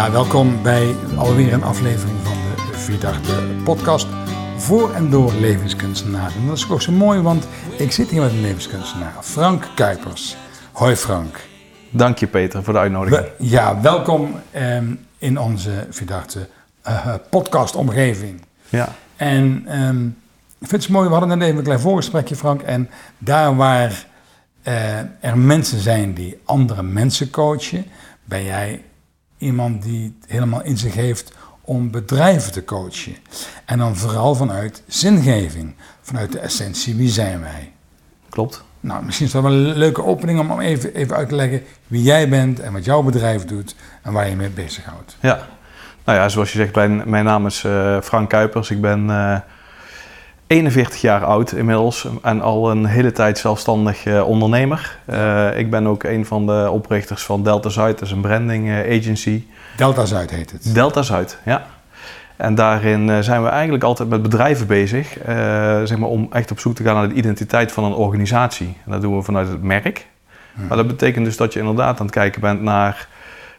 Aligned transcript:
Ja, 0.00 0.10
welkom 0.10 0.62
bij 0.62 0.94
alweer 1.16 1.52
een 1.52 1.62
aflevering 1.62 2.18
van 2.22 2.36
de 2.72 2.78
Vierdachte 2.78 3.32
podcast 3.64 4.06
voor 4.56 4.92
en 4.94 5.10
door 5.10 5.32
levenskunstenaars. 5.32 6.34
En 6.34 6.46
dat 6.46 6.56
is 6.56 6.70
ook 6.70 6.82
zo 6.82 6.92
mooi, 6.92 7.20
want 7.20 7.46
ik 7.78 7.92
zit 7.92 8.10
hier 8.10 8.20
met 8.20 8.30
een 8.30 8.40
levenskunstenaar, 8.40 9.12
Frank 9.20 9.68
Kuipers. 9.74 10.36
Hoi 10.72 10.96
Frank. 10.96 11.40
Dank 11.90 12.18
je 12.18 12.26
Peter 12.26 12.64
voor 12.64 12.72
de 12.72 12.78
uitnodiging. 12.78 13.20
We- 13.22 13.44
ja, 13.44 13.80
welkom 13.80 14.34
ehm, 14.50 14.94
in 15.18 15.38
onze 15.38 15.86
Vierdachte 15.90 16.48
eh, 16.82 17.14
podcastomgeving. 17.30 18.40
Ja, 18.68 18.88
En 19.16 19.62
ehm, 19.66 20.06
ik 20.58 20.68
vind 20.68 20.82
het 20.82 20.88
mooi, 20.92 21.06
we 21.08 21.14
hadden 21.14 21.38
net 21.38 21.46
even 21.46 21.58
een 21.58 21.64
klein 21.64 21.80
voorgesprekje 21.80 22.36
Frank. 22.36 22.62
En 22.62 22.90
daar 23.18 23.56
waar 23.56 24.06
eh, 24.62 24.98
er 25.20 25.38
mensen 25.38 25.80
zijn 25.80 26.14
die 26.14 26.40
andere 26.44 26.82
mensen 26.82 27.30
coachen, 27.30 27.84
ben 28.24 28.44
jij 28.44 28.82
iemand 29.40 29.82
die 29.82 30.16
het 30.20 30.30
helemaal 30.30 30.62
in 30.62 30.78
zich 30.78 30.94
heeft 30.94 31.32
om 31.60 31.90
bedrijven 31.90 32.52
te 32.52 32.64
coachen. 32.64 33.16
En 33.64 33.78
dan 33.78 33.96
vooral 33.96 34.34
vanuit 34.34 34.82
zingeving, 34.86 35.74
vanuit 36.00 36.32
de 36.32 36.38
essentie, 36.38 36.94
wie 36.94 37.08
zijn 37.08 37.40
wij? 37.40 37.72
klopt. 38.28 38.64
Nou, 38.80 39.04
misschien 39.04 39.26
is 39.26 39.32
dat 39.32 39.42
wel 39.42 39.52
een 39.52 39.76
leuke 39.76 40.04
opening 40.04 40.40
om 40.40 40.50
om 40.50 40.60
even, 40.60 40.94
even 40.94 41.16
uit 41.16 41.28
te 41.28 41.34
leggen 41.34 41.62
wie 41.86 42.02
jij 42.02 42.28
bent 42.28 42.60
en 42.60 42.72
wat 42.72 42.84
jouw 42.84 43.02
bedrijf 43.02 43.44
doet 43.44 43.74
en 44.02 44.12
waar 44.12 44.28
je 44.28 44.36
mee 44.36 44.48
bezighoudt. 44.48 45.16
Ja. 45.20 45.46
Nou 46.04 46.18
ja, 46.18 46.28
zoals 46.28 46.52
je 46.52 46.58
zegt, 46.58 46.74
mijn, 46.74 47.02
mijn 47.06 47.24
naam 47.24 47.46
is 47.46 47.64
eh, 47.64 48.00
Frank 48.00 48.28
Kuipers. 48.28 48.70
Ik 48.70 48.80
ben 48.80 49.10
eh 49.10 49.38
41 50.50 51.00
jaar 51.00 51.24
oud 51.24 51.52
inmiddels 51.52 52.08
en 52.22 52.40
al 52.40 52.70
een 52.70 52.84
hele 52.84 53.12
tijd 53.12 53.38
zelfstandig 53.38 54.04
eh, 54.04 54.28
ondernemer. 54.28 54.98
Eh, 55.04 55.58
ik 55.58 55.70
ben 55.70 55.86
ook 55.86 56.02
een 56.02 56.26
van 56.26 56.46
de 56.46 56.68
oprichters 56.70 57.22
van 57.22 57.42
Delta 57.42 57.68
Zuid, 57.68 57.98
dat 57.98 58.08
is 58.08 58.14
een 58.14 58.20
branding 58.20 58.68
eh, 58.68 58.98
agency. 58.98 59.44
Delta 59.76 60.04
Zuid 60.04 60.30
heet 60.30 60.50
het. 60.50 60.74
Delta 60.74 61.02
Zuid, 61.02 61.38
ja. 61.44 61.66
En 62.36 62.54
daarin 62.54 63.24
zijn 63.24 63.42
we 63.42 63.48
eigenlijk 63.48 63.84
altijd 63.84 64.08
met 64.08 64.22
bedrijven 64.22 64.66
bezig, 64.66 65.16
zeg 65.84 65.96
maar, 65.96 66.08
om 66.08 66.28
echt 66.32 66.50
op 66.50 66.60
zoek 66.60 66.74
te 66.74 66.82
gaan 66.82 66.94
naar 66.94 67.08
de 67.08 67.14
identiteit 67.14 67.72
van 67.72 67.84
een 67.84 67.92
organisatie. 67.92 68.76
En 68.84 68.90
dat 68.90 69.00
doen 69.00 69.16
we 69.16 69.22
vanuit 69.22 69.48
het 69.48 69.62
merk. 69.62 70.06
Maar 70.68 70.76
dat 70.76 70.86
betekent 70.86 71.24
dus 71.24 71.36
dat 71.36 71.52
je 71.52 71.58
inderdaad 71.58 72.00
aan 72.00 72.06
het 72.06 72.14
kijken 72.14 72.40
bent 72.40 72.62
naar 72.62 73.08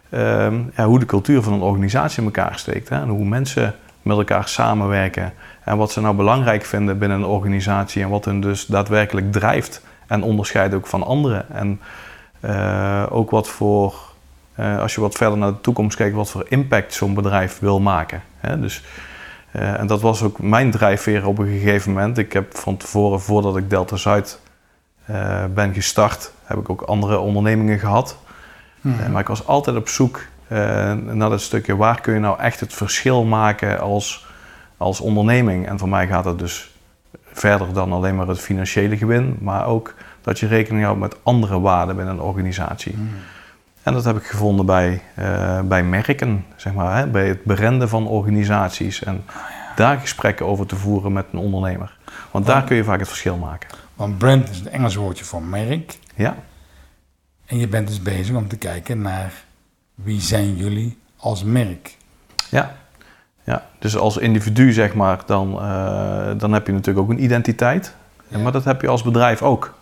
ehm, 0.09 0.59
ja, 0.75 0.85
hoe 0.85 0.99
de 0.99 1.05
cultuur 1.05 1.41
van 1.41 1.53
een 1.53 1.61
organisatie 1.61 2.19
in 2.19 2.25
elkaar 2.25 2.59
steekt. 2.59 2.89
Hè? 2.89 3.01
En 3.01 3.07
hoe 3.07 3.25
mensen 3.25 3.75
met 4.01 4.17
elkaar 4.17 4.47
samenwerken. 4.47 5.33
En 5.63 5.77
wat 5.77 5.91
ze 5.91 6.01
nou 6.01 6.15
belangrijk 6.15 6.65
vinden 6.65 6.97
binnen 6.97 7.17
een 7.17 7.25
organisatie. 7.25 8.03
En 8.03 8.09
wat 8.09 8.25
hen 8.25 8.39
dus 8.39 8.65
daadwerkelijk 8.65 9.31
drijft. 9.31 9.85
En 10.07 10.23
onderscheidt 10.23 10.73
ook 10.73 10.87
van 10.87 11.03
anderen. 11.03 11.45
En 11.49 11.81
eh, 12.39 13.05
ook 13.09 13.29
wat 13.29 13.47
voor, 13.47 13.95
eh, 14.55 14.79
als 14.79 14.95
je 14.95 15.01
wat 15.01 15.15
verder 15.15 15.37
naar 15.37 15.51
de 15.51 15.61
toekomst 15.61 15.97
kijkt, 15.97 16.15
wat 16.15 16.29
voor 16.29 16.45
impact 16.49 16.93
zo'n 16.93 17.13
bedrijf 17.13 17.59
wil 17.59 17.79
maken. 17.79 18.21
Hè? 18.37 18.59
Dus, 18.59 18.83
eh, 19.51 19.79
en 19.79 19.87
dat 19.87 20.01
was 20.01 20.23
ook 20.23 20.39
mijn 20.39 20.71
drijfveer 20.71 21.27
op 21.27 21.37
een 21.37 21.47
gegeven 21.47 21.91
moment. 21.91 22.17
Ik 22.17 22.33
heb 22.33 22.57
van 22.57 22.77
tevoren, 22.77 23.21
voordat 23.21 23.57
ik 23.57 23.69
Delta 23.69 23.95
Zuid 23.95 24.39
ben 25.53 25.73
gestart, 25.73 26.33
heb 26.43 26.57
ik 26.57 26.69
ook 26.69 26.81
andere 26.81 27.19
ondernemingen 27.19 27.79
gehad. 27.79 28.17
Eh, 28.83 29.07
maar 29.07 29.21
ik 29.21 29.27
was 29.27 29.47
altijd 29.47 29.75
op 29.75 29.89
zoek 29.89 30.19
naar 31.03 31.29
dat 31.29 31.41
stukje 31.41 31.75
waar 31.75 32.01
kun 32.01 32.13
je 32.13 32.19
nou 32.19 32.39
echt 32.39 32.59
het 32.59 32.73
verschil 32.73 33.23
maken 33.23 33.79
als, 33.79 34.27
als 34.77 34.99
onderneming. 34.99 35.67
En 35.67 35.79
voor 35.79 35.89
mij 35.89 36.07
gaat 36.07 36.25
het 36.25 36.39
dus 36.39 36.71
verder 37.33 37.73
dan 37.73 37.91
alleen 37.91 38.15
maar 38.15 38.27
het 38.27 38.39
financiële 38.39 38.97
gewin, 38.97 39.37
maar 39.39 39.65
ook 39.65 39.93
dat 40.21 40.39
je 40.39 40.47
rekening 40.47 40.83
houdt 40.83 40.99
met 40.99 41.15
andere 41.23 41.59
waarden 41.59 41.95
binnen 41.95 42.13
een 42.13 42.21
organisatie. 42.21 42.95
En 43.83 43.93
dat 43.93 44.05
heb 44.05 44.17
ik 44.17 44.23
gevonden 44.23 44.65
bij, 44.65 45.01
eh, 45.15 45.61
bij 45.61 45.83
merken, 45.83 46.45
zeg 46.55 46.73
maar, 46.73 46.97
hè, 46.97 47.07
bij 47.07 47.27
het 47.27 47.43
berenden 47.43 47.89
van 47.89 48.07
organisaties 48.07 49.03
en 49.03 49.23
daar 49.75 49.99
gesprekken 49.99 50.45
over 50.45 50.65
te 50.65 50.75
voeren 50.75 51.13
met 51.13 51.25
een 51.31 51.39
ondernemer. 51.39 51.97
Want 52.31 52.45
daar 52.45 52.63
kun 52.63 52.75
je 52.75 52.83
vaak 52.83 52.99
het 52.99 53.07
verschil 53.07 53.37
maken. 53.37 53.69
Want 53.95 54.17
brand 54.17 54.49
is 54.49 54.57
het 54.57 54.67
Engels 54.67 54.95
woordje 54.95 55.25
voor 55.25 55.43
merk. 55.43 55.97
Ja, 56.15 56.35
En 57.45 57.57
je 57.57 57.67
bent 57.67 57.87
dus 57.87 58.01
bezig 58.01 58.35
om 58.35 58.47
te 58.47 58.57
kijken 58.57 59.01
naar 59.01 59.33
wie 60.03 60.21
zijn 60.21 60.55
jullie 60.55 60.97
als 61.17 61.43
merk. 61.43 61.97
Ja. 62.49 62.75
ja, 63.43 63.65
dus 63.79 63.97
als 63.97 64.17
individu 64.17 64.71
zeg 64.71 64.93
maar, 64.93 65.19
dan, 65.25 65.61
eh, 65.61 66.31
dan 66.37 66.53
heb 66.53 66.65
je 66.67 66.73
natuurlijk 66.73 67.05
ook 67.05 67.11
een 67.11 67.23
identiteit. 67.23 67.95
Ja. 68.27 68.37
Maar 68.37 68.51
dat 68.51 68.63
heb 68.63 68.81
je 68.81 68.87
als 68.87 69.01
bedrijf 69.03 69.41
ook. 69.41 69.73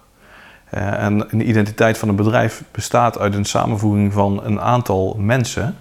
Eh, 0.69 1.03
en 1.03 1.25
een 1.29 1.49
identiteit 1.49 1.97
van 1.97 2.09
een 2.09 2.15
bedrijf 2.15 2.63
bestaat 2.71 3.19
uit 3.19 3.33
een 3.35 3.45
samenvoeging 3.45 4.13
van 4.13 4.43
een 4.43 4.61
aantal 4.61 5.15
mensen. 5.19 5.75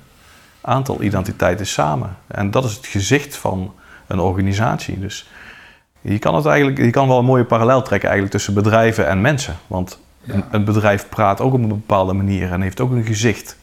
Aantal 0.60 1.02
identiteiten 1.02 1.66
samen. 1.66 2.16
En 2.26 2.50
dat 2.50 2.64
is 2.64 2.74
het 2.74 2.86
gezicht 2.86 3.36
van 3.36 3.74
een 4.06 4.18
organisatie. 4.20 4.98
Dus 5.00 5.28
je 6.00 6.18
kan, 6.18 6.34
het 6.34 6.46
eigenlijk, 6.46 6.78
je 6.78 6.90
kan 6.90 7.08
wel 7.08 7.18
een 7.18 7.24
mooie 7.24 7.44
parallel 7.44 7.82
trekken 7.82 8.08
eigenlijk 8.08 8.38
tussen 8.38 8.54
bedrijven 8.62 9.06
en 9.06 9.20
mensen. 9.20 9.56
Want 9.66 9.98
Ja. 10.22 10.34
een, 10.34 10.44
een 10.50 10.64
bedrijf 10.64 11.08
praat 11.08 11.40
ook 11.40 11.52
op 11.52 11.60
een 11.62 11.68
bepaalde 11.68 12.12
manier 12.12 12.52
en 12.52 12.60
heeft 12.60 12.80
ook 12.80 12.90
een 12.90 13.04
gezicht. 13.04 13.56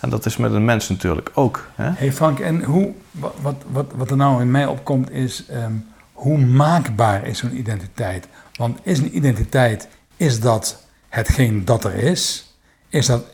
En 0.00 0.10
dat 0.10 0.26
is 0.26 0.36
met 0.36 0.52
een 0.52 0.64
mens 0.64 0.88
natuurlijk 0.88 1.30
ook. 1.34 1.68
Hè? 1.74 1.90
hey 1.90 2.12
Frank, 2.12 2.38
en 2.38 2.62
hoe, 2.62 2.92
wat, 3.10 3.56
wat, 3.70 3.86
wat, 3.94 4.10
er 4.10 4.16
nou 4.16 4.40
in 4.40 4.50
mij 4.50 4.66
opkomt 4.66 5.10
is, 5.10 5.44
ehm, 5.46 5.72
hoe 6.12 6.38
maakbaar 6.38 7.26
is 7.26 7.38
zo'n 7.38 7.58
identiteit? 7.58 8.28
Want 8.54 8.78
is 8.82 8.98
een 8.98 9.16
identiteit, 9.16 9.88
is 10.16 10.40
dat 10.40 10.86
hetgeen 11.08 11.64
dat 11.64 11.84
er 11.84 11.94
is? 11.94 12.54
Is 12.88 13.06
dat, 13.06 13.24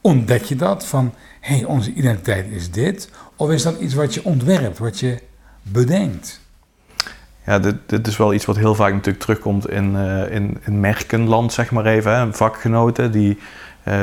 ontdek 0.00 0.42
je 0.42 0.56
dat 0.56 0.86
van, 0.86 1.14
hé, 1.40 1.54
hey, 1.54 1.64
onze 1.64 1.92
identiteit 1.92 2.50
is 2.50 2.70
dit? 2.70 3.10
Of 3.36 3.50
is 3.50 3.62
dat 3.62 3.80
iets 3.80 3.94
wat 3.94 4.14
je 4.14 4.24
ontwerpt, 4.24 4.78
wat 4.78 5.00
je 5.00 5.18
bedenkt? 5.62 6.40
Ja, 7.46 7.58
dit, 7.58 7.76
dit 7.86 8.06
is 8.06 8.16
wel 8.16 8.34
iets 8.34 8.44
wat 8.44 8.56
heel 8.56 8.74
vaak 8.74 8.92
natuurlijk 8.92 9.24
terugkomt 9.24 9.70
in, 9.70 9.96
eh, 9.96 10.34
in, 10.34 10.58
in 10.64 10.80
merkenland, 10.80 11.52
zeg 11.52 11.70
maar 11.70 11.86
even. 11.86 12.16
Hè. 12.16 12.32
Vakgenoten, 12.32 13.12
die, 13.12 13.38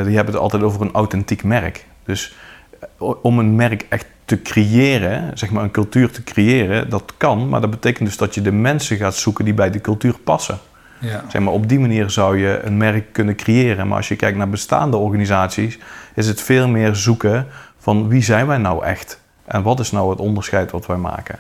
die 0.03 0.16
hebben 0.16 0.34
het 0.34 0.44
altijd 0.44 0.63
over 0.63 0.81
een 0.81 0.94
authentiek 0.94 1.44
merk. 1.44 1.85
Dus 2.03 2.35
eh, 2.79 3.13
om 3.22 3.40
een 3.40 3.56
merk 3.56 3.85
echt 3.90 4.06
te 4.25 4.41
creëren, 4.41 5.38
zeg 5.38 5.51
maar 5.51 5.63
een 5.63 5.72
cultuur 5.72 6.12
te 6.12 6.23
creëren, 6.23 6.90
dat 6.90 7.13
kan. 7.18 7.50
Maar 7.50 7.62
dat 7.62 7.69
betekent 7.69 8.07
dus 8.07 8.18
dat 8.18 8.35
je 8.35 8.41
de 8.41 8.51
mensen 8.51 8.97
gaat 8.97 9.16
zoeken 9.16 9.46
die 9.46 9.53
bij 9.53 9.69
die 9.69 9.81
cultuur 9.81 10.16
passen. 10.23 10.59
Ja. 11.00 11.23
Zeg 11.28 11.41
maar, 11.41 11.53
op 11.53 11.69
die 11.69 11.79
manier 11.79 12.09
zou 12.09 12.38
je 12.38 12.59
een 12.63 12.78
merk 12.78 13.13
kunnen 13.13 13.35
creëren. 13.35 13.88
Maar 13.88 13.97
als 13.97 14.07
je 14.07 14.16
kijkt 14.16 14.38
naar 14.38 14.50
bestaande 14.50 14.97
organisaties, 14.97 15.79
is 16.16 16.28
het 16.28 16.41
veel 16.41 16.67
meer 16.67 16.96
zoeken 16.96 17.47
van 17.78 18.07
wie 18.07 18.23
zijn 18.23 18.47
wij 18.47 18.57
nou 18.57 18.85
echt? 18.85 19.19
En 19.46 19.63
wat 19.63 19.79
is 19.79 19.91
nou 19.91 20.09
het 20.09 20.19
onderscheid 20.19 20.72
wat 20.72 20.85
wij 20.85 20.97
maken? 20.97 21.40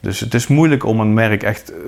Dus 0.00 0.20
het 0.20 0.34
is 0.34 0.46
moeilijk 0.46 0.84
om 0.84 1.00
een 1.00 1.14
merk 1.14 1.42
echt 1.42 1.70
eh, 1.72 1.82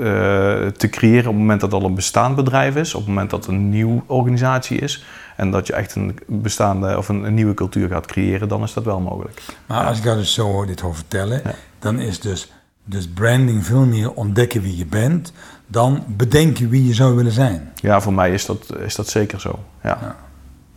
te 0.66 0.88
creëren 0.90 1.20
op 1.26 1.32
het 1.32 1.36
moment 1.40 1.60
dat 1.60 1.72
het 1.72 1.80
al 1.82 1.88
een 1.88 1.94
bestaand 1.94 2.36
bedrijf 2.36 2.76
is, 2.76 2.94
op 2.94 3.00
het 3.00 3.08
moment 3.08 3.30
dat 3.30 3.40
het 3.46 3.54
een 3.54 3.68
nieuwe 3.68 4.02
organisatie 4.06 4.78
is. 4.78 5.04
En 5.36 5.50
dat 5.50 5.66
je 5.66 5.72
echt 5.72 5.94
een 5.94 6.18
bestaande 6.26 6.96
of 6.98 7.08
een, 7.08 7.22
een 7.24 7.34
nieuwe 7.34 7.54
cultuur 7.54 7.88
gaat 7.88 8.06
creëren, 8.06 8.48
dan 8.48 8.62
is 8.62 8.72
dat 8.72 8.84
wel 8.84 9.00
mogelijk. 9.00 9.42
Maar 9.66 9.86
als 9.86 9.98
ik 9.98 10.04
jou 10.04 10.16
dus 10.16 10.34
zo 10.34 10.64
dit 10.64 10.80
hoor 10.80 10.94
vertellen, 10.94 11.40
Ja. 11.44 11.54
dan 11.78 11.98
is 11.98 12.20
dus, 12.20 12.52
dus 12.84 13.08
branding 13.08 13.66
veel 13.66 13.84
meer 13.86 14.12
ontdekken 14.12 14.62
wie 14.62 14.76
je 14.76 14.86
bent, 14.86 15.32
dan 15.66 16.04
bedenken 16.08 16.68
wie 16.68 16.86
je 16.86 16.94
zou 16.94 17.16
willen 17.16 17.32
zijn. 17.32 17.72
Ja, 17.74 18.00
voor 18.00 18.12
mij 18.14 18.32
is 18.32 18.46
dat, 18.46 18.76
is 18.78 18.94
dat 18.94 19.08
zeker 19.08 19.40
zo. 19.40 19.58
Ja. 19.82 19.98
Ja. 20.00 20.16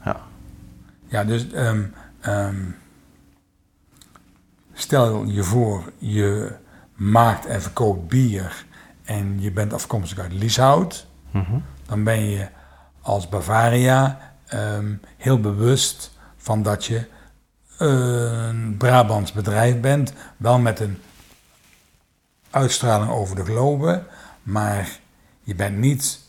Ja. 0.06 0.18
Ja, 1.07 1.24
dus 1.24 1.51
ehm, 1.51 1.81
ehm, 2.22 2.56
stel 4.74 5.25
je 5.25 5.44
voor, 5.44 5.84
je 5.97 6.51
maakt 6.95 7.45
en 7.45 7.61
verkoopt 7.61 8.07
bier 8.07 8.66
en 9.03 9.41
je 9.41 9.51
bent 9.51 9.73
afkomstig 9.73 10.19
uit 10.19 10.33
Lieshout, 10.33 11.07
Mhm. 11.31 11.57
dan 11.86 12.03
ben 12.03 12.30
je 12.30 12.47
als 13.01 13.30
Bavaria 13.30 14.33
ehm, 14.45 14.94
heel 15.18 15.39
bewust 15.39 16.12
van 16.38 16.63
dat 16.63 16.86
je 16.86 17.06
een 17.77 18.75
Brabants 18.77 19.31
bedrijf 19.31 19.80
bent, 19.80 20.13
wel 20.38 20.59
met 20.59 20.80
een 20.80 20.97
uitstraling 22.50 23.12
over 23.12 23.36
de 23.36 23.44
globe, 23.45 24.03
maar 24.44 24.89
je 25.41 25.56
bent 25.56 25.77
niet 25.77 26.19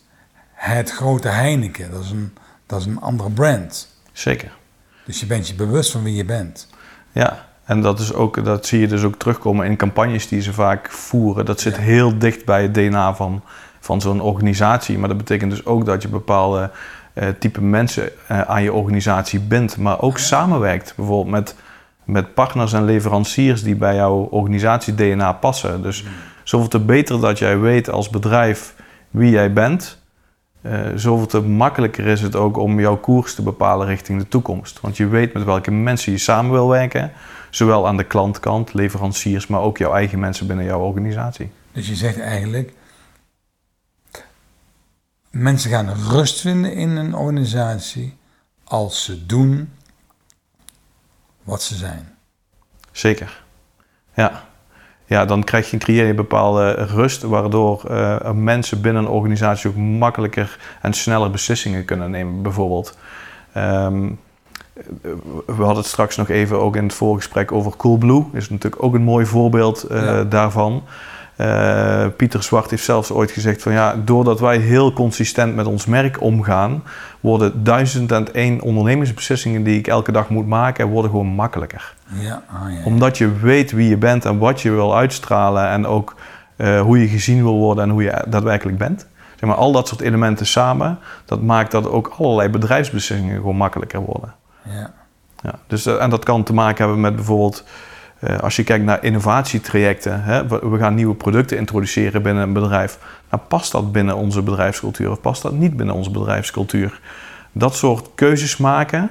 het 0.52 0.90
grote 0.92 1.28
Heineken, 1.28 1.90
dat 1.90 2.04
is 2.04 2.10
een, 2.10 2.34
dat 2.66 2.80
is 2.80 2.86
een 2.86 3.00
andere 3.00 3.30
brand. 3.30 3.88
Zeker. 4.12 4.56
Dus 5.04 5.20
je 5.20 5.26
bent 5.26 5.48
je 5.48 5.54
bewust 5.54 5.90
van 5.90 6.02
wie 6.02 6.14
je 6.14 6.24
bent. 6.24 6.69
Ja, 7.12 7.48
en 7.66 7.80
dat, 7.80 7.98
is 7.98 8.14
ook, 8.14 8.44
dat 8.44 8.66
zie 8.66 8.80
je 8.80 8.86
dus 8.86 9.02
ook 9.04 9.16
terugkomen 9.16 9.66
in 9.66 9.76
campagnes 9.76 10.28
die 10.28 10.40
ze 10.40 10.52
vaak 10.52 10.90
voeren. 10.90 11.44
Dat 11.44 11.60
zit 11.60 11.76
Ja. 11.76 11.80
heel 11.80 12.18
dicht 12.18 12.44
bij 12.44 12.62
het 12.62 12.74
DNA 12.74 13.14
van, 13.14 13.42
van 13.80 14.00
zo'n 14.00 14.20
organisatie. 14.20 14.98
Maar 14.98 15.08
dat 15.08 15.18
betekent 15.18 15.50
dus 15.50 15.66
ook 15.66 15.84
dat 15.84 16.02
je 16.02 16.08
bepaalde 16.08 16.70
eh, 17.12 17.28
type 17.38 17.62
mensen 17.62 18.10
eh, 18.26 18.40
aan 18.40 18.62
je 18.62 18.72
organisatie 18.72 19.40
bindt. 19.40 19.76
Maar 19.76 20.00
ook 20.00 20.18
samenwerkt 20.18 20.92
bijvoorbeeld 20.96 21.30
met, 21.30 21.56
met 22.04 22.34
partners 22.34 22.72
en 22.72 22.84
leveranciers 22.84 23.62
die 23.62 23.76
bij 23.76 23.94
jouw 23.94 24.28
organisatie-DNA 24.30 25.32
passen. 25.32 25.82
Dus 25.82 26.04
zoveel 26.42 26.69
te 26.69 26.80
beter 26.80 27.20
dat 27.20 27.38
jij 27.38 27.58
weet 27.58 27.90
als 27.90 28.10
bedrijf 28.10 28.74
wie 29.10 29.30
jij 29.30 29.52
bent. 29.52 29.98
Uh, 30.66 30.92
zoveel 30.94 31.26
te 31.26 31.40
makkelijker 31.40 32.06
is 32.06 32.20
het 32.20 32.36
ook 32.36 32.56
om 32.56 32.80
jouw 32.80 32.96
koers 32.96 33.34
te 33.34 33.42
bepalen 33.42 33.86
richting 33.86 34.18
de 34.18 34.28
toekomst. 34.28 34.80
Want 34.80 34.96
je 34.96 35.06
weet 35.06 35.32
met 35.32 35.44
welke 35.44 35.70
mensen 35.70 36.12
je 36.12 36.18
samen 36.18 36.52
wil 36.52 36.68
werken, 36.68 37.12
zowel 37.50 37.86
aan 37.86 37.96
de 37.96 38.04
klantkant, 38.04 38.74
leveranciers, 38.74 39.46
maar 39.46 39.60
ook 39.60 39.78
jouw 39.78 39.92
eigen 39.92 40.18
mensen 40.18 40.46
binnen 40.46 40.64
jouw 40.64 40.80
organisatie. 40.80 41.50
Dus 41.72 41.88
je 41.88 41.94
zegt 41.94 42.20
eigenlijk, 42.20 42.72
mensen 45.30 45.70
gaan 45.70 45.90
rust 45.90 46.40
vinden 46.40 46.72
in 46.72 46.96
een 46.96 47.14
organisatie 47.14 48.16
als 48.64 49.04
ze 49.04 49.26
doen 49.26 49.72
wat 51.42 51.62
ze 51.62 51.74
zijn. 51.74 52.16
Zeker. 52.92 53.44
Ja. 54.14 54.48
Ja, 55.06 55.25
dan 55.25 55.44
krijg 55.44 55.70
je, 55.70 55.76
creëer 55.76 56.06
je 56.06 56.14
bepaalde 56.14 56.73
rust, 56.73 57.23
waardoor 57.23 57.82
uh, 57.91 58.31
mensen 58.31 58.81
binnen 58.81 59.03
een 59.03 59.08
organisatie 59.08 59.70
ook 59.70 59.76
makkelijker 59.76 60.58
en 60.82 60.93
sneller 60.93 61.31
beslissingen 61.31 61.85
kunnen 61.85 62.11
nemen, 62.11 62.43
bijvoorbeeld. 62.43 62.99
Ehm, 63.53 64.08
we 65.47 65.62
hadden 65.62 65.76
het 65.76 65.87
straks 65.87 66.17
nog 66.17 66.29
even 66.29 66.61
ook 66.61 66.76
in 66.76 66.82
het 66.82 66.94
voorgesprek 66.94 67.53
over 67.53 67.76
Coolblue. 67.76 68.25
Is 68.32 68.50
natuurlijk 68.50 68.82
ook 68.82 68.94
een 68.94 69.03
mooi 69.03 69.26
voorbeeld 69.26 69.91
uh, 69.91 70.20
daarvan. 70.29 70.82
Uh, 71.36 72.06
Pieter 72.16 72.42
Zwart 72.42 72.70
heeft 72.70 72.84
zelfs 72.84 73.10
ooit 73.10 73.30
gezegd 73.30 73.62
van 73.62 73.72
ja, 73.72 73.96
doordat 74.04 74.40
wij 74.40 74.58
heel 74.58 74.92
consistent 74.92 75.54
met 75.54 75.66
ons 75.66 75.86
merk 75.86 76.20
omgaan, 76.20 76.82
worden 77.20 77.64
duizend 77.64 78.12
en 78.12 78.34
één 78.34 78.60
ondernemingsbeslissingen 78.60 79.62
die 79.62 79.78
ik 79.78 79.86
elke 79.86 80.12
dag 80.12 80.28
moet 80.28 80.46
maken, 80.46 80.88
worden 80.88 81.10
gewoon 81.10 81.26
makkelijker. 81.26 81.94
Ja, 82.12 82.42
oh 82.52 82.72
ja, 82.72 82.84
Omdat 82.84 83.18
je 83.18 83.36
weet 83.36 83.72
wie 83.72 83.88
je 83.88 83.96
bent 83.96 84.24
en 84.24 84.38
wat 84.38 84.60
je 84.60 84.70
wil 84.70 84.96
uitstralen 84.96 85.68
en 85.68 85.86
ook 85.86 86.14
uh, 86.56 86.80
hoe 86.80 87.00
je 87.00 87.08
gezien 87.08 87.42
wil 87.42 87.56
worden 87.56 87.84
en 87.84 87.90
hoe 87.90 88.02
je 88.02 88.24
daadwerkelijk 88.28 88.78
bent. 88.78 89.06
Zeg 89.36 89.48
maar, 89.48 89.58
al 89.58 89.72
dat 89.72 89.88
soort 89.88 90.00
elementen 90.00 90.46
samen, 90.46 90.98
dat 91.24 91.42
maakt 91.42 91.70
dat 91.70 91.88
ook 91.88 92.14
allerlei 92.18 92.48
bedrijfsbeslissingen 92.48 93.36
gewoon 93.36 93.56
makkelijker 93.56 94.00
worden. 94.00 94.34
Ja. 94.62 94.92
Ja, 95.42 95.54
dus, 95.66 95.86
uh, 95.86 96.02
en 96.02 96.10
dat 96.10 96.24
kan 96.24 96.42
te 96.42 96.54
maken 96.54 96.84
hebben 96.84 97.00
met 97.00 97.16
bijvoorbeeld 97.16 97.64
als 98.40 98.56
je 98.56 98.64
kijkt 98.64 98.84
naar 98.84 99.04
innovatietrajecten, 99.04 100.22
hè, 100.22 100.46
we, 100.46 100.78
gaan 100.78 100.94
nieuwe 100.94 101.14
producten 101.14 101.58
introduceren 101.58 102.22
binnen 102.22 102.42
een 102.42 102.52
bedrijf. 102.52 102.98
Nou, 103.30 103.42
past 103.48 103.72
dat 103.72 103.92
binnen 103.92 104.16
onze 104.16 104.42
bedrijfscultuur 104.42 105.10
of 105.10 105.20
past 105.20 105.42
dat 105.42 105.52
niet 105.52 105.76
binnen 105.76 105.94
onze 105.94 106.10
bedrijfscultuur? 106.10 107.00
Dat 107.52 107.74
soort 107.74 108.08
keuzes 108.14 108.56
maken 108.56 109.10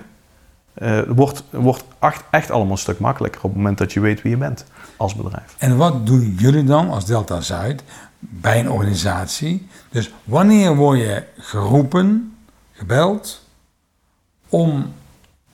uh, 0.77 0.99
wordt, 1.07 1.43
wordt 1.49 1.83
echt, 2.29 2.51
allemaal 2.51 2.71
een 2.71 2.77
stuk 2.77 2.99
makkelijker 2.99 3.41
op 3.41 3.49
het 3.49 3.57
moment 3.57 3.77
dat 3.77 3.93
je 3.93 3.99
weet 3.99 4.21
wie 4.21 4.31
je 4.31 4.37
bent 4.37 4.65
als 4.97 5.15
bedrijf. 5.15 5.55
En 5.57 5.77
wat 5.77 6.05
doen 6.05 6.35
jullie 6.37 6.63
dan 6.63 6.89
als 6.89 7.05
Delta 7.05 7.41
Zuid 7.41 7.83
bij 8.19 8.59
een 8.59 8.71
organisatie? 8.71 9.67
Dus 9.89 10.13
wanneer 10.23 10.75
word 10.75 10.99
je 10.99 11.23
geroepen, 11.37 12.35
gebeld, 12.71 13.47
om 14.49 14.93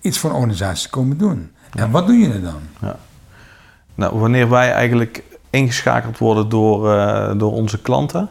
iets 0.02 0.18
voor 0.18 0.30
een 0.30 0.36
organisatie 0.36 0.84
te 0.84 0.90
komen 0.90 1.18
doen? 1.18 1.52
En 1.72 1.92
wat 1.92 2.08
doen 2.08 2.20
jullie 2.20 2.42
dan? 2.42 2.62
Ja. 2.82 2.98
Nou, 3.96 4.20
wanneer 4.20 4.50
wij 4.50 4.72
eigenlijk 4.72 5.24
ingeschakeld 5.52 6.18
worden 6.18 6.50
door, 6.50 6.96
uh, 6.96 7.32
door 7.38 7.52
onze 7.52 7.82
klanten, 7.82 8.30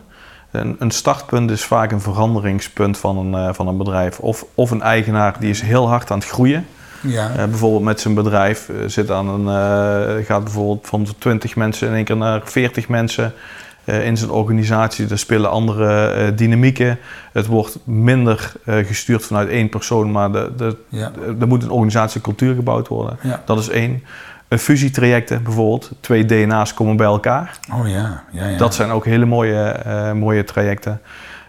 een, 0.51 0.77
een, 0.79 0.91
startpunt 0.91 1.51
is 1.51 1.65
vaak 1.65 1.93
een 1.93 2.01
veranderingspunt 2.01 2.99
van 2.99 3.17
een, 3.17 3.47
uh, 3.47 3.53
van 3.53 3.69
een 3.69 3.77
bedrijf. 3.77 4.19
Of, 4.19 4.45
of 4.55 4.71
een 4.71 4.83
eigenaar 4.83 5.37
die 5.41 5.51
is 5.51 5.61
heel 5.61 5.89
hard 5.89 6.11
aan 6.11 6.19
het 6.19 6.29
groeien. 6.29 6.67
Ja. 7.01 7.31
Uh, 7.31 7.37
bijvoorbeeld 7.37 7.83
met 7.83 8.01
zijn 8.01 8.15
bedrijf 8.15 8.71
zit 8.87 9.11
aan 9.11 9.29
een, 9.29 10.25
gaat 10.25 10.45
bijvoorbeeld 10.45 10.87
van 10.87 11.07
20 11.19 11.57
mensen 11.57 11.89
in 11.89 11.95
één 11.95 12.05
keer 12.05 12.17
naar 12.17 12.41
40 12.45 12.89
mensen 12.89 13.33
in 13.85 14.17
zijn 14.17 14.31
organisatie. 14.31 15.09
Er 15.11 15.19
spelen 15.19 15.51
andere 15.51 16.35
dynamieken. 16.35 16.99
Het 17.33 17.47
wordt 17.47 17.79
minder 17.85 18.53
gestuurd 18.65 19.25
vanuit 19.25 19.49
één 19.49 19.69
persoon, 19.69 20.11
maar 20.11 20.33
de, 20.33 20.53
de, 20.57 20.77
ja. 20.89 21.13
er 21.41 21.49
moet 21.49 21.63
een 21.63 21.71
organisatiecultuur 21.71 22.55
gebouwd 22.55 22.89
worden. 22.89 23.19
Ja. 23.23 23.43
Dat 23.45 23.59
is 23.59 23.69
één 23.69 24.03
fusietrajecten 24.59 25.43
bijvoorbeeld. 25.43 25.91
Twee 26.01 26.25
DNA's 26.25 26.75
komen 26.75 26.97
bij 26.97 27.07
elkaar. 27.07 27.59
Oh 27.75 27.89
ja, 27.89 28.23
ja, 28.31 28.49
ja. 28.49 28.57
Dat 28.57 28.75
zijn 28.75 28.91
ook 28.91 29.05
hele 29.05 29.25
mooie, 29.25 29.77
uh, 29.87 30.13
mooie 30.13 30.45
trajecten. 30.45 31.01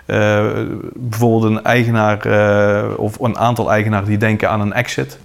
Uh, 0.05 0.45
bijvoorbeeld 0.93 1.43
een 1.43 1.63
eigenaar 1.63 2.27
uh, 2.27 2.99
of 2.99 3.19
een 3.19 3.37
aantal 3.37 3.71
eigenaren 3.71 4.07
die 4.07 4.17
denken 4.17 4.49
aan 4.49 4.61
een 4.61 4.73
exit. 4.73 5.19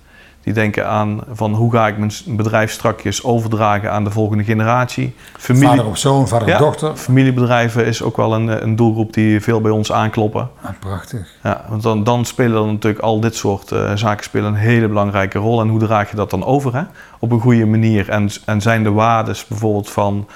Die 0.47 0.55
denken 0.55 0.89
aan 0.89 1.21
van 1.31 1.55
hoe 1.55 1.73
ga 1.73 1.87
ik 1.87 1.99
mijn 1.99 2.13
bedrijf 2.27 2.73
strakjes 2.73 3.25
overdragen 3.25 3.93
aan 3.93 4.05
de 4.05 4.11
volgende 4.11 4.45
generatie. 4.45 5.15
Familie, 5.39 5.69
vader 5.69 5.87
of 5.87 5.99
zoon, 5.99 6.29
vader 6.29 6.53
of 6.53 6.59
dochter. 6.59 6.97
Familiebedrijven 6.97 7.87
is 7.87 8.03
ook 8.03 8.17
wel 8.17 8.35
een, 8.35 8.63
een 8.63 8.77
doelgroep 8.77 9.13
die 9.13 9.41
veel 9.41 9.61
bij 9.61 9.71
ons 9.71 9.93
aankloppen. 9.93 10.49
Ah, 10.63 10.71
prachtig. 10.81 11.29
Ja, 11.43 11.65
want 11.69 11.83
dan, 11.83 12.05
dan 12.05 12.25
spelen 12.25 12.53
dan 12.53 12.67
natuurlijk 12.67 13.03
al 13.03 13.21
dit 13.21 13.35
soort 13.35 13.71
uh, 13.71 13.93
zaken 13.95 14.25
spelen 14.25 14.47
een 14.47 14.59
hele 14.59 14.89
belangrijke 14.89 15.39
rol. 15.39 15.61
En 15.61 15.69
hoe 15.69 15.79
draag 15.79 16.11
je 16.11 16.17
dat 16.17 16.31
dan 16.31 16.45
over 16.45 16.75
hè? 16.75 16.83
op 17.19 17.31
een 17.31 17.41
goede 17.41 17.67
manier? 17.67 18.09
En, 18.09 18.29
en 18.45 18.61
zijn 18.61 18.83
de 18.83 18.91
waardes 18.91 19.47
bijvoorbeeld 19.47 19.91
van, 19.91 20.29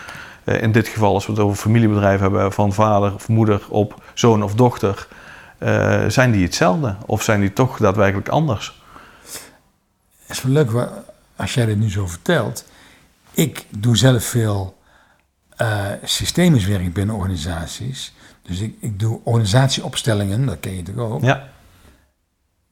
uh, 0.44 0.62
in 0.62 0.72
dit 0.72 0.88
geval 0.88 1.14
als 1.14 1.26
we 1.26 1.32
het 1.32 1.40
over 1.40 1.56
familiebedrijven 1.56 2.22
hebben, 2.22 2.52
van 2.52 2.72
vader 2.72 3.14
of 3.14 3.28
moeder 3.28 3.60
op 3.68 3.94
zoon 4.14 4.42
of 4.42 4.54
dochter, 4.54 5.06
uh, 5.58 6.00
zijn 6.08 6.30
die 6.30 6.42
hetzelfde? 6.42 6.94
Of 7.06 7.22
zijn 7.22 7.40
die 7.40 7.52
toch 7.52 7.78
daadwerkelijk 7.78 8.28
anders? 8.28 8.79
Het 10.30 10.38
is 10.38 10.44
wel 10.44 10.52
leuk 10.52 10.88
als 11.36 11.54
jij 11.54 11.66
dit 11.66 11.78
nu 11.78 11.90
zo 11.90 12.06
vertelt. 12.06 12.64
Ik 13.30 13.66
doe 13.68 13.96
zelf 13.96 14.24
veel 14.24 14.78
uh, 15.60 15.86
systemisch 16.02 16.64
werk 16.64 16.92
binnen 16.92 17.14
organisaties. 17.16 18.14
Dus 18.42 18.60
ik, 18.60 18.74
ik 18.80 19.00
doe 19.00 19.20
organisatieopstellingen, 19.24 20.46
dat 20.46 20.60
ken 20.60 20.76
je 20.76 20.82
toch 20.82 20.96
ook? 20.96 21.22
Ja. 21.22 21.48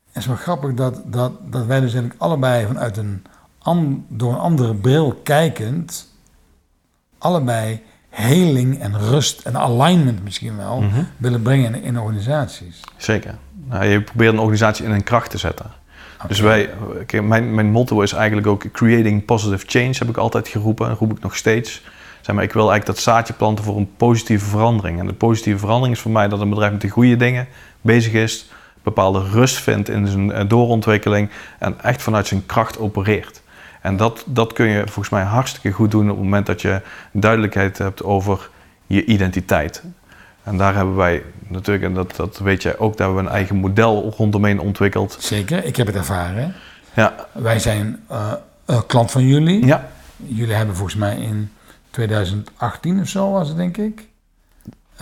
Het 0.06 0.22
is 0.22 0.26
wel 0.26 0.36
grappig 0.36 0.74
dat, 0.74 1.02
dat, 1.04 1.32
dat 1.52 1.66
wij 1.66 1.80
dus 1.80 1.92
eigenlijk 1.92 2.22
allebei 2.22 2.66
vanuit 2.66 2.96
een, 2.96 3.24
door 4.08 4.32
een 4.32 4.38
andere 4.38 4.74
bril 4.74 5.20
kijkend, 5.22 6.08
allebei 7.18 7.82
heling 8.08 8.80
en 8.80 8.98
rust 8.98 9.40
en 9.40 9.56
alignment 9.56 10.22
misschien 10.24 10.56
wel 10.56 10.80
mhm. 10.80 11.02
willen 11.16 11.42
brengen 11.42 11.74
in, 11.74 11.82
in 11.82 11.98
organisaties. 11.98 12.80
Zeker. 12.96 13.34
Nou, 13.52 13.84
je 13.84 14.02
probeert 14.02 14.32
een 14.32 14.38
organisatie 14.38 14.84
in 14.84 14.90
een 14.90 15.04
kracht 15.04 15.30
te 15.30 15.38
zetten. 15.38 15.77
Dus 16.26 16.40
wij, 16.40 16.70
mijn, 17.22 17.54
mijn 17.54 17.70
motto 17.70 18.00
is 18.00 18.12
eigenlijk 18.12 18.46
ook 18.46 18.70
creating 18.72 19.24
positive 19.24 19.64
change, 19.66 19.94
heb 19.98 20.08
ik 20.08 20.16
altijd 20.16 20.48
geroepen 20.48 20.88
en 20.88 20.94
roep 20.94 21.12
ik 21.12 21.20
nog 21.20 21.36
steeds. 21.36 21.82
Zeg 22.20 22.34
maar, 22.34 22.44
ik 22.44 22.52
wil 22.52 22.70
eigenlijk 22.70 22.96
dat 22.96 23.14
zaadje 23.14 23.32
planten 23.32 23.64
voor 23.64 23.76
een 23.76 23.90
positieve 23.96 24.44
verandering. 24.44 24.98
En 24.98 25.06
de 25.06 25.12
positieve 25.12 25.58
verandering 25.58 25.96
is 25.96 26.02
voor 26.02 26.10
mij 26.10 26.28
dat 26.28 26.40
een 26.40 26.48
bedrijf 26.48 26.72
met 26.72 26.80
de 26.80 26.88
goede 26.88 27.16
dingen 27.16 27.46
bezig 27.80 28.12
is, 28.12 28.50
bepaalde 28.82 29.22
rust 29.22 29.56
vindt 29.56 29.88
in 29.88 30.06
zijn 30.06 30.32
eh, 30.32 30.48
doorontwikkeling 30.48 31.30
en 31.58 31.80
echt 31.82 32.02
vanuit 32.02 32.26
zijn 32.26 32.46
kracht 32.46 32.78
opereert. 32.78 33.42
En 33.80 33.96
dat, 33.96 34.24
dat 34.26 34.52
kun 34.52 34.66
je 34.66 34.82
volgens 34.84 35.08
mij 35.08 35.22
hartstikke 35.22 35.70
goed 35.70 35.90
doen 35.90 36.10
op 36.10 36.16
het 36.16 36.24
moment 36.24 36.46
dat 36.46 36.62
je 36.62 36.80
duidelijkheid 37.12 37.78
hebt 37.78 38.04
over 38.04 38.50
je 38.86 39.04
identiteit. 39.04 39.82
En 40.48 40.56
daar 40.56 40.74
hebben 40.74 40.96
wij 40.96 41.22
natuurlijk, 41.48 41.84
en 41.84 41.94
dat, 41.94 42.16
dat 42.16 42.38
weet 42.38 42.62
jij 42.62 42.78
ook, 42.78 42.96
daar 42.96 43.06
hebben 43.06 43.24
we 43.24 43.30
een 43.30 43.36
eigen 43.36 43.56
model 43.56 44.14
rondomheen 44.16 44.60
ontwikkeld. 44.60 45.16
Zeker, 45.18 45.64
ik 45.64 45.76
heb 45.76 45.86
het 45.86 45.96
ervaren. 45.96 46.54
Ja. 46.94 47.14
Wij 47.32 47.58
zijn 47.58 48.00
uh, 48.10 48.32
een 48.64 48.86
klant 48.86 49.10
van 49.10 49.26
jullie. 49.26 49.66
Ja. 49.66 49.88
Jullie 50.16 50.54
hebben 50.54 50.74
volgens 50.74 50.96
mij 50.96 51.16
in 51.16 51.52
2018 51.90 53.00
of 53.00 53.08
zo 53.08 53.30
was 53.30 53.48
het 53.48 53.56
denk 53.56 53.76
ik. 53.76 54.08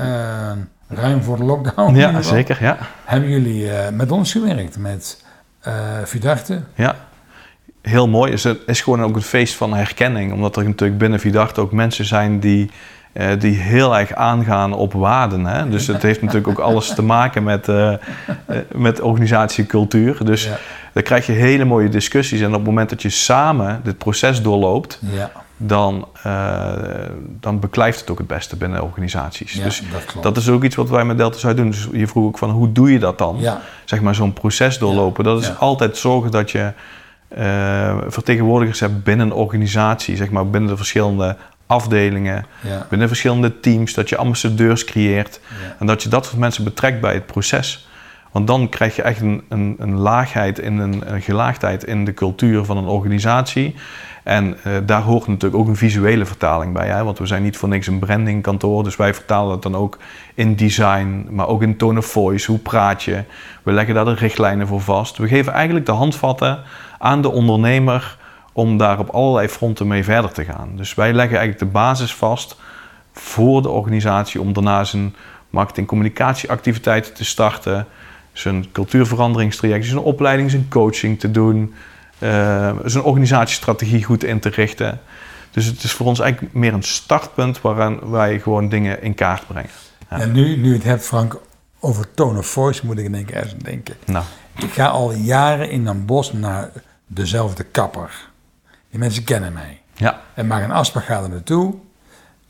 Uh, 0.00 0.50
ruim 0.88 1.22
voor 1.22 1.36
de 1.36 1.44
lockdown. 1.44 1.94
Ja, 1.94 2.22
zeker. 2.22 2.62
Ja. 2.62 2.78
Hebben 3.04 3.30
jullie 3.30 3.62
uh, 3.62 3.88
met 3.88 4.10
ons 4.10 4.32
gewerkt, 4.32 4.78
met 4.78 5.24
Vidarte? 6.04 6.62
Ja, 6.74 6.96
heel 7.82 8.08
mooi. 8.08 8.30
Het 8.30 8.44
is, 8.44 8.54
is 8.66 8.80
gewoon 8.80 9.02
ook 9.02 9.16
een 9.16 9.22
feest 9.22 9.54
van 9.54 9.74
herkenning. 9.74 10.32
Omdat 10.32 10.56
er 10.56 10.64
natuurlijk 10.64 10.98
binnen 10.98 11.20
Vidarte 11.20 11.60
ook 11.60 11.72
mensen 11.72 12.04
zijn 12.04 12.40
die 12.40 12.70
uh, 13.18 13.26
die 13.38 13.54
heel 13.54 13.96
erg 13.96 14.14
aangaan 14.14 14.72
op 14.72 14.92
waarden. 14.92 15.46
Hè? 15.46 15.68
Dus 15.68 15.86
het 15.86 16.02
heeft 16.02 16.20
natuurlijk 16.20 16.48
ook 16.48 16.58
alles 16.58 16.94
te 16.94 17.02
maken 17.02 17.42
met, 17.42 17.68
uh, 17.68 17.92
met 18.74 19.00
organisatiecultuur. 19.00 20.24
Dus 20.24 20.44
ja. 20.44 20.56
dan 20.92 21.02
krijg 21.02 21.26
je 21.26 21.32
hele 21.32 21.64
mooie 21.64 21.88
discussies. 21.88 22.40
En 22.40 22.48
op 22.48 22.54
het 22.54 22.64
moment 22.64 22.90
dat 22.90 23.02
je 23.02 23.08
samen 23.08 23.80
dit 23.84 23.98
proces 23.98 24.42
doorloopt, 24.42 25.00
ja. 25.00 25.30
dan, 25.56 26.08
dan 27.40 27.60
beklijft 27.60 28.00
het 28.00 28.10
ook 28.10 28.18
het 28.18 28.26
beste 28.26 28.56
binnen 28.56 28.82
organisaties. 28.82 29.52
Ja, 29.52 29.64
dus 29.64 29.82
dat, 29.92 30.22
dat, 30.22 30.36
is 30.36 30.48
ook 30.48 30.64
iets 30.64 30.76
wat 30.76 30.88
wij 30.88 31.04
met 31.04 31.16
Delta 31.16 31.38
Zuid 31.38 31.56
doen. 31.56 31.70
Dus 31.70 31.88
je 31.92 32.06
vroeg 32.06 32.26
ook 32.26 32.38
van 32.38 32.50
hoe 32.50 32.72
doe 32.72 32.92
je 32.92 32.98
dat 32.98 33.18
dan? 33.18 33.38
Zeg 33.84 34.00
maar 34.00 34.14
zo'n 34.14 34.32
proces 34.32 34.78
doorlopen. 34.78 35.24
Dat 35.24 35.40
is 35.40 35.58
altijd 35.58 35.96
zorgen 35.96 36.30
dat 36.30 36.50
je 36.50 36.72
vertegenwoordigers 38.08 38.80
hebt 38.80 39.04
binnen 39.04 39.26
een 39.26 39.32
organisatie, 39.32 40.16
zeg 40.16 40.30
maar 40.30 40.50
binnen 40.50 40.70
de 40.70 40.76
verschillende 40.76 41.36
afdelingen, 41.66 42.46
ja. 42.60 42.86
binnen 42.88 43.08
verschillende 43.08 43.60
teams, 43.60 43.94
dat 43.94 44.08
je 44.08 44.16
ambassadeurs 44.16 44.84
creëert 44.84 45.40
en 45.78 45.86
dat 45.86 46.02
je 46.02 46.08
dat 46.08 46.24
soort 46.24 46.38
mensen 46.38 46.64
betrekt 46.64 47.00
bij 47.00 47.14
het 47.14 47.26
proces. 47.26 47.88
Want 48.32 48.48
dan 48.48 48.68
krijg 48.68 48.96
je 48.96 49.02
echt 49.02 49.20
een, 49.20 49.42
een, 49.48 49.76
een 49.78 49.96
laagheid, 49.96 50.58
in 50.58 50.78
een, 50.78 51.12
een 51.12 51.22
gelaagdheid 51.22 51.84
in 51.84 52.04
de 52.04 52.14
cultuur 52.14 52.64
van 52.64 52.76
een 52.76 52.86
organisatie. 52.86 53.74
En 54.22 54.56
uh, 54.66 54.76
daar 54.86 55.02
hoort 55.02 55.26
natuurlijk 55.26 55.62
ook 55.62 55.68
een 55.68 55.76
visuele 55.76 56.26
vertaling 56.26 56.72
bij. 56.72 56.88
Hè? 56.88 57.04
Want 57.04 57.18
we 57.18 57.26
zijn 57.26 57.42
niet 57.42 57.56
voor 57.56 57.68
niks 57.68 57.86
een 57.86 57.98
brandingkantoor. 57.98 58.84
Dus 58.84 58.96
wij 58.96 59.14
vertalen 59.14 59.52
het 59.52 59.62
dan 59.62 59.76
ook 59.76 59.98
in 60.34 60.56
design, 60.56 61.28
maar 61.30 61.48
ook 61.48 61.62
in 61.62 61.76
tone 61.76 61.98
of 61.98 62.06
voice. 62.06 62.50
Hoe 62.50 62.60
praat 62.60 63.02
je? 63.02 63.24
We 63.62 63.72
leggen 63.72 63.94
daar 63.94 64.04
de 64.04 64.14
richtlijnen 64.14 64.66
voor 64.66 64.80
vast. 64.80 65.16
We 65.16 65.28
geven 65.28 65.52
eigenlijk 65.52 65.86
de 65.86 65.92
handvatten 65.92 66.58
aan 66.98 67.22
de 67.22 67.30
ondernemer 67.30 68.16
om 68.56 68.76
daar 68.76 68.98
op 68.98 69.08
allerlei 69.08 69.48
fronten 69.48 69.86
mee 69.86 70.04
verder 70.04 70.32
te 70.32 70.44
gaan. 70.44 70.68
Dus 70.76 70.94
wij 70.94 71.12
leggen 71.12 71.38
eigenlijk 71.38 71.58
de 71.58 71.78
basis 71.78 72.14
vast 72.14 72.56
voor 73.12 73.62
de 73.62 73.68
organisatie 73.68 74.40
om 74.40 74.52
daarna 74.52 74.84
zijn 74.84 75.14
marketing 75.50 75.86
communicatieactiviteiten 75.86 77.14
te 77.14 77.24
starten, 77.24 77.86
zijn 78.32 78.72
cultuurveranderingstraject, 78.72 79.84
zijn 79.86 79.98
opleiding, 79.98 80.50
zijn 80.50 80.68
coaching 80.68 81.20
te 81.20 81.30
doen, 81.30 81.74
uh, 82.18 82.76
zijn 82.84 83.04
organisatiestrategie 83.04 84.04
goed 84.04 84.24
in 84.24 84.40
te 84.40 84.48
richten. 84.48 85.00
Dus 85.50 85.64
het 85.64 85.82
is 85.82 85.92
voor 85.92 86.06
ons 86.06 86.20
eigenlijk 86.20 86.54
meer 86.54 86.72
een 86.72 86.82
startpunt 86.82 87.60
waaraan 87.60 88.10
wij 88.10 88.40
gewoon 88.40 88.68
dingen 88.68 89.02
in 89.02 89.14
kaart 89.14 89.46
brengen. 89.46 89.70
Ja. 90.10 90.18
En 90.20 90.32
nu, 90.32 90.56
nu 90.56 90.72
het 90.72 90.84
hebt, 90.84 91.06
Frank, 91.06 91.38
over 91.80 92.14
tone 92.14 92.38
of 92.38 92.46
voice, 92.46 92.86
moet 92.86 92.98
ik 92.98 93.04
in 93.04 93.14
één 93.14 93.24
keer 93.24 93.42
eens 93.42 93.54
denken. 93.54 93.94
Nou. 94.04 94.24
Ik 94.58 94.72
ga 94.72 94.86
al 94.86 95.12
jaren 95.12 95.70
in 95.70 95.86
een 95.86 96.06
bos 96.06 96.32
naar 96.32 96.70
dezelfde 97.06 97.64
kapper. 97.64 98.34
Die 98.96 99.04
mensen 99.04 99.24
kennen 99.24 99.52
mij. 99.52 99.82
Ja. 99.94 100.20
En 100.34 100.46
maak 100.46 100.62
een 100.62 100.70
afspraak, 100.70 101.04
ga 101.04 101.22
er 101.22 101.28
naartoe. 101.28 101.74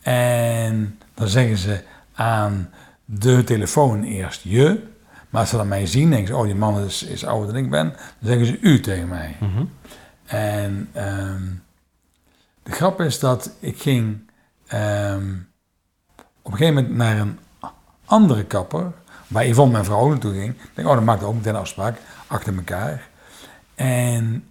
En 0.02 0.98
dan 1.14 1.28
zeggen 1.28 1.56
ze 1.56 1.82
aan 2.14 2.70
de 3.04 3.44
telefoon 3.44 4.02
eerst 4.02 4.42
je. 4.42 4.82
Maar 5.30 5.40
als 5.40 5.50
ze 5.50 5.56
dan 5.56 5.68
mij 5.68 5.86
zien, 5.86 6.10
denken 6.10 6.28
ze, 6.28 6.36
oh 6.36 6.44
die 6.44 6.54
man 6.54 6.84
is, 6.84 7.02
is 7.02 7.24
ouder 7.24 7.54
dan 7.54 7.64
ik 7.64 7.70
ben. 7.70 7.88
Dan 7.88 8.28
zeggen 8.28 8.46
ze 8.46 8.58
u 8.60 8.80
tegen 8.80 9.08
mij. 9.08 9.36
Mhm. 9.40 9.64
En 10.24 10.88
ehm, 10.92 11.42
de 12.62 12.72
grap 12.72 13.00
is 13.00 13.18
dat 13.18 13.50
ik 13.60 13.80
ging 13.80 14.30
ehm, 14.66 15.34
op 16.42 16.52
een 16.52 16.58
gegeven 16.58 16.74
moment 16.74 16.94
naar 16.94 17.18
een 17.18 17.38
andere 18.04 18.44
kapper. 18.44 18.92
Waar 19.26 19.46
Yvonne, 19.46 19.72
mijn 19.72 19.84
vrouw, 19.84 20.08
naartoe 20.08 20.32
ging. 20.32 20.54
Ik 20.54 20.70
denk, 20.74 20.88
oh, 20.88 20.94
dan 20.94 21.04
maakte 21.04 21.24
ook 21.24 21.34
meteen 21.34 21.54
een 21.54 21.60
afspraak 21.60 21.98
achter 22.26 22.56
elkaar. 22.56 23.08
En 23.74 24.48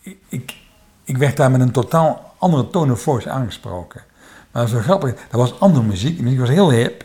ik, 0.00 0.18
ik 0.28 0.54
werd 1.18 1.36
daar 1.36 1.50
met 1.50 1.60
een 1.60 1.70
totaal 1.70 2.34
andere 2.38 2.70
tone 2.70 2.92
of 2.92 3.00
voice 3.00 3.30
aangesproken. 3.30 4.00
Maar 4.50 4.62
dat 4.62 4.62
was 4.62 4.72
wel 4.72 4.82
grappig. 4.82 5.20
Dat 5.30 5.40
was 5.40 5.60
andere 5.60 5.84
muziek. 5.84 6.16
De 6.16 6.22
muziek 6.22 6.38
was 6.40 6.48
heel 6.48 6.70
hip. 6.70 7.04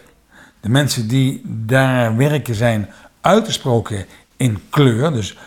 De 0.60 0.70
mensen 0.70 1.08
die 1.08 1.42
daar 1.46 2.16
werken 2.16 2.56
zijn 2.56 2.90
uitgesproken 3.22 4.06
in 4.38 4.64
kleur. 4.70 5.12
Dus 5.12 5.38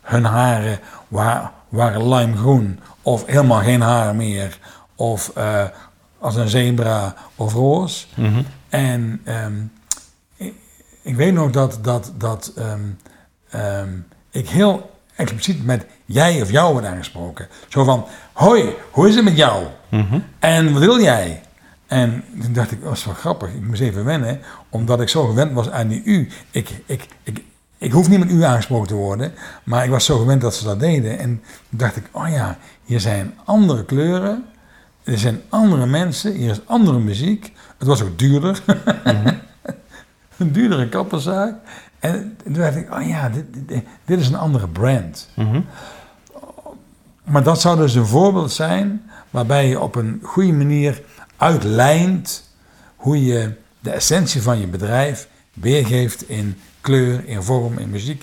hun 0.00 0.24
haren 0.24 0.78
waren, 1.08 1.50
waren 1.68 2.14
limegroen 2.14 2.80
of 3.02 3.26
helemaal 3.26 3.60
geen 3.60 3.80
haar 3.80 4.14
meer. 4.14 4.58
Of 4.94 5.32
uh, 5.38 5.64
als 6.18 6.36
een 6.36 6.48
zebra 6.48 7.14
of 7.34 7.52
roze. 7.52 8.06
Mhm. 8.14 8.42
En 8.68 9.22
um, 9.44 9.72
ik, 10.36 10.54
ik, 11.02 11.16
weet 11.16 11.32
nog 11.32 11.50
dat, 11.50 11.78
dat, 11.82 12.12
dat 12.18 12.52
um, 12.58 12.98
um, 13.54 14.06
ik 14.30 14.48
heel 14.48 14.90
expliciet 15.16 15.64
met 15.64 15.86
jij 16.04 16.42
of 16.42 16.50
jou 16.50 16.72
wordt 16.72 16.86
aangesproken. 16.86 17.48
Zo 17.68 17.84
van, 17.84 18.06
hoi, 18.32 18.74
hoe 18.90 19.08
is 19.08 19.14
het 19.14 19.24
met 19.24 19.36
jou? 19.36 19.66
Mhm. 19.88 20.18
En 20.38 20.72
wat 20.72 20.82
wil 20.82 21.00
jij? 21.00 21.40
En 21.86 22.24
toen 22.40 22.52
dacht 22.52 22.70
ik, 22.70 22.78
oh, 22.78 22.84
dat 22.84 22.96
is 22.96 23.04
wel 23.04 23.14
grappig, 23.14 23.48
ik 23.48 23.66
moest 23.66 23.80
even 23.80 24.04
wennen, 24.04 24.40
omdat 24.68 25.00
ik 25.00 25.08
zo 25.08 25.26
gewend 25.26 25.52
was 25.52 25.70
aan 25.70 25.88
die 25.88 26.02
u. 26.04 26.28
Ik, 26.50 26.70
ik, 26.86 27.06
ik, 27.22 27.42
ik 27.78 27.92
hoef 27.92 28.08
niet 28.08 28.18
met 28.18 28.30
u 28.30 28.42
aangesproken 28.42 28.88
te 28.88 28.94
worden, 28.94 29.32
maar 29.64 29.84
ik 29.84 29.90
was 29.90 30.04
zo 30.04 30.18
gewend 30.18 30.40
dat 30.40 30.54
ze 30.54 30.64
dat 30.64 30.80
deden. 30.80 31.18
En 31.18 31.42
toen 31.68 31.78
dacht 31.78 31.96
ik, 31.96 32.08
oh 32.12 32.28
ja, 32.28 32.58
hier 32.84 33.00
zijn 33.00 33.34
andere 33.44 33.84
kleuren, 33.84 34.44
er 35.04 35.18
zijn 35.18 35.42
andere 35.48 35.86
mensen, 35.86 36.32
hier 36.32 36.50
is 36.50 36.66
andere 36.66 36.98
muziek. 36.98 37.52
Het 37.78 37.88
was 37.88 38.02
ook 38.02 38.18
duurder. 38.18 38.62
Mhm. 39.04 39.34
een 40.38 40.52
duurdere 40.52 40.88
kapperzaak. 40.88 41.54
En 41.98 42.36
toen 42.44 42.52
dacht 42.52 42.76
ik, 42.76 42.94
oh 42.94 43.06
ja, 43.06 43.28
dit, 43.28 43.44
dit, 43.68 43.84
dit 44.04 44.20
is 44.20 44.28
een 44.28 44.36
andere 44.36 44.68
brand. 44.68 45.28
Mhm. 45.34 45.60
Maar 47.24 47.42
dat 47.42 47.60
zou 47.60 47.76
dus 47.76 47.94
een 47.94 48.06
voorbeeld 48.06 48.52
zijn 48.52 49.10
waarbij 49.30 49.68
je 49.68 49.80
op 49.80 49.94
een 49.94 50.20
goede 50.22 50.52
manier 50.52 51.02
uitlijnt 51.36 52.50
hoe 52.96 53.24
je 53.24 53.52
de 53.80 53.90
essentie 53.90 54.42
van 54.42 54.60
je 54.60 54.66
bedrijf 54.66 55.28
weergeeft 55.52 56.28
in 56.28 56.58
kleur, 56.80 57.22
in 57.24 57.42
vorm, 57.42 57.78
in 57.78 57.90
muziek, 57.90 58.22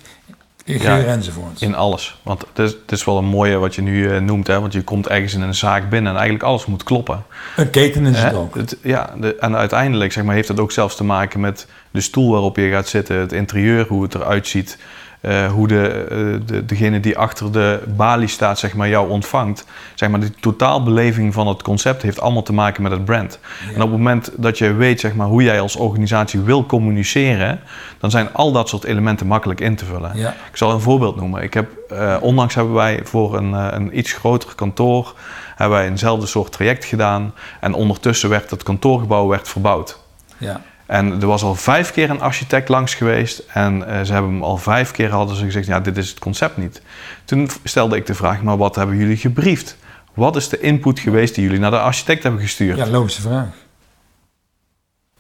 in 0.64 0.80
geur 0.80 1.08
enzovoort. 1.08 1.62
In 1.62 1.76
alles. 1.76 2.20
Want 2.24 2.42
het 2.42 2.60
is, 2.60 2.72
het 2.82 2.92
is 2.92 3.04
wel 3.04 3.18
een 3.18 3.26
mooie 3.26 3.58
wat 3.58 3.76
je 3.76 3.82
nu 3.82 4.10
uh, 4.10 4.20
noemt, 4.20 4.48
hè? 4.48 4.60
want 4.60 4.74
je 4.74 4.84
komt 4.84 5.08
ergens 5.08 5.34
in 5.34 5.42
een 5.42 5.56
zaak 5.56 5.90
binnen 5.90 6.12
en 6.12 6.18
eigenlijk 6.18 6.46
alles 6.46 6.66
moet 6.66 6.84
kloppen. 6.84 7.24
Een 7.56 7.70
keten 7.70 8.06
is 8.06 8.22
het 8.22 8.34
ook. 8.34 8.56
Het, 8.56 8.78
ja, 8.82 9.14
de, 9.20 9.36
en 9.36 9.56
uiteindelijk 9.56 10.12
zeg 10.12 10.24
maar, 10.24 10.36
heeft 10.36 10.48
het 10.48 10.60
ook 10.60 10.72
zelfs 10.72 10.96
te 10.96 11.04
maken 11.04 11.40
met 11.40 11.68
de 11.94 12.02
stoel 12.02 12.32
waarop 12.32 12.58
je 12.58 12.70
gaat 12.70 12.88
zitten, 12.88 13.18
het 13.18 13.32
interieur, 13.32 13.88
hoe 13.88 14.04
het 14.04 14.16
eruit 14.16 14.48
ziet. 14.48 14.78
Uh, 15.22 15.52
hoe 15.52 15.68
de, 15.68 16.06
uh, 16.12 16.48
de, 16.48 16.66
degene 16.66 17.00
die 17.00 17.18
achter 17.18 17.52
de 17.52 17.84
balie 17.96 18.28
staat, 18.28 18.60
zeg 18.60 18.74
maar, 18.74 18.90
jou 18.90 19.10
ontvangt. 19.10 19.66
Zeg 19.96 20.10
maar, 20.10 20.20
de 20.20 20.32
totaalbeleving 20.32 21.34
van 21.34 21.48
het 21.48 21.62
concept 21.62 22.02
heeft 22.02 22.20
allemaal 22.20 22.44
te 22.44 22.54
maken 22.54 22.84
met 22.84 22.92
het 22.92 23.06
brand. 23.06 23.40
En 23.68 23.82
op 23.82 23.90
het 23.90 23.90
moment 23.90 24.32
dat 24.38 24.58
je 24.58 24.74
weet, 24.74 25.00
zeg 25.00 25.16
maar, 25.16 25.28
hoe 25.28 25.44
jij 25.44 25.60
als 25.60 25.76
organisatie 25.76 26.40
wil 26.40 26.66
communiceren, 26.66 27.60
dan 28.00 28.12
zijn 28.12 28.34
al 28.34 28.52
dat 28.52 28.70
soort 28.70 28.84
elementen 28.84 29.28
makkelijk 29.28 29.62
in 29.62 29.76
te 29.76 29.86
vullen. 29.86 30.18
Ik 30.18 30.58
zal 30.58 30.72
een 30.72 30.82
voorbeeld 30.82 31.16
noemen. 31.16 31.42
Ik 31.42 31.54
heb, 31.54 31.70
uh, 31.92 32.18
onlangs 32.22 32.56
hebben 32.56 32.74
wij 32.74 33.00
voor 33.04 33.38
een, 33.38 33.54
een 33.54 33.98
iets 33.98 34.14
groter 34.14 34.56
kantoor 34.56 35.14
hebben 35.56 35.78
wij 35.78 35.88
eenzelfde 35.88 36.26
soort 36.26 36.52
traject 36.52 36.86
gedaan. 36.86 37.34
En 37.60 37.74
ondertussen 37.74 38.30
werd 38.30 38.50
het 38.50 38.64
kantoorgebouw 38.64 39.28
werd 39.28 39.50
verbouwd. 39.50 40.00
Ja. 40.38 40.62
En 40.94 41.22
er 41.22 41.28
was 41.28 41.44
al 41.44 41.56
vijf 41.56 41.92
keer 41.92 42.10
een 42.10 42.22
architect 42.22 42.70
langs 42.70 42.94
geweest 42.96 43.44
en 43.54 43.78
uh, 43.78 44.02
ze 44.02 44.14
hebben 44.14 44.32
hem 44.32 44.44
al 44.44 44.58
vijf 44.58 44.92
keer 44.92 45.10
hadden 45.10 45.36
ze 45.36 45.44
gezegd, 45.44 45.68
ja, 45.68 45.80
dit 45.80 45.98
is 45.98 46.10
het 46.10 46.20
concept 46.20 46.58
niet. 46.58 46.82
Toen 47.26 47.50
stelde 47.64 47.96
ik 47.96 48.06
de 48.06 48.14
vraag, 48.14 48.42
maar 48.42 48.58
wat 48.58 48.76
hebben 48.76 48.98
jullie 48.98 49.18
gebriefd? 49.18 49.78
Wat 50.14 50.36
is 50.36 50.50
de 50.50 50.60
input 50.60 51.00
geweest 51.00 51.36
die 51.36 51.44
jullie 51.44 51.60
naar 51.60 51.72
de 51.72 51.80
architect 51.80 52.24
hebben 52.24 52.42
gestuurd? 52.42 52.78
Ja, 52.78 52.88
logische 52.88 53.22
vraag. 53.22 53.48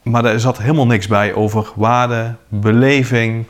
Maar 0.02 0.26
er 0.26 0.40
zat 0.40 0.58
helemaal 0.58 0.86
niks 0.86 1.08
bij 1.08 1.34
over 1.34 1.72
waarde, 1.76 2.36
beleving. 2.48 3.46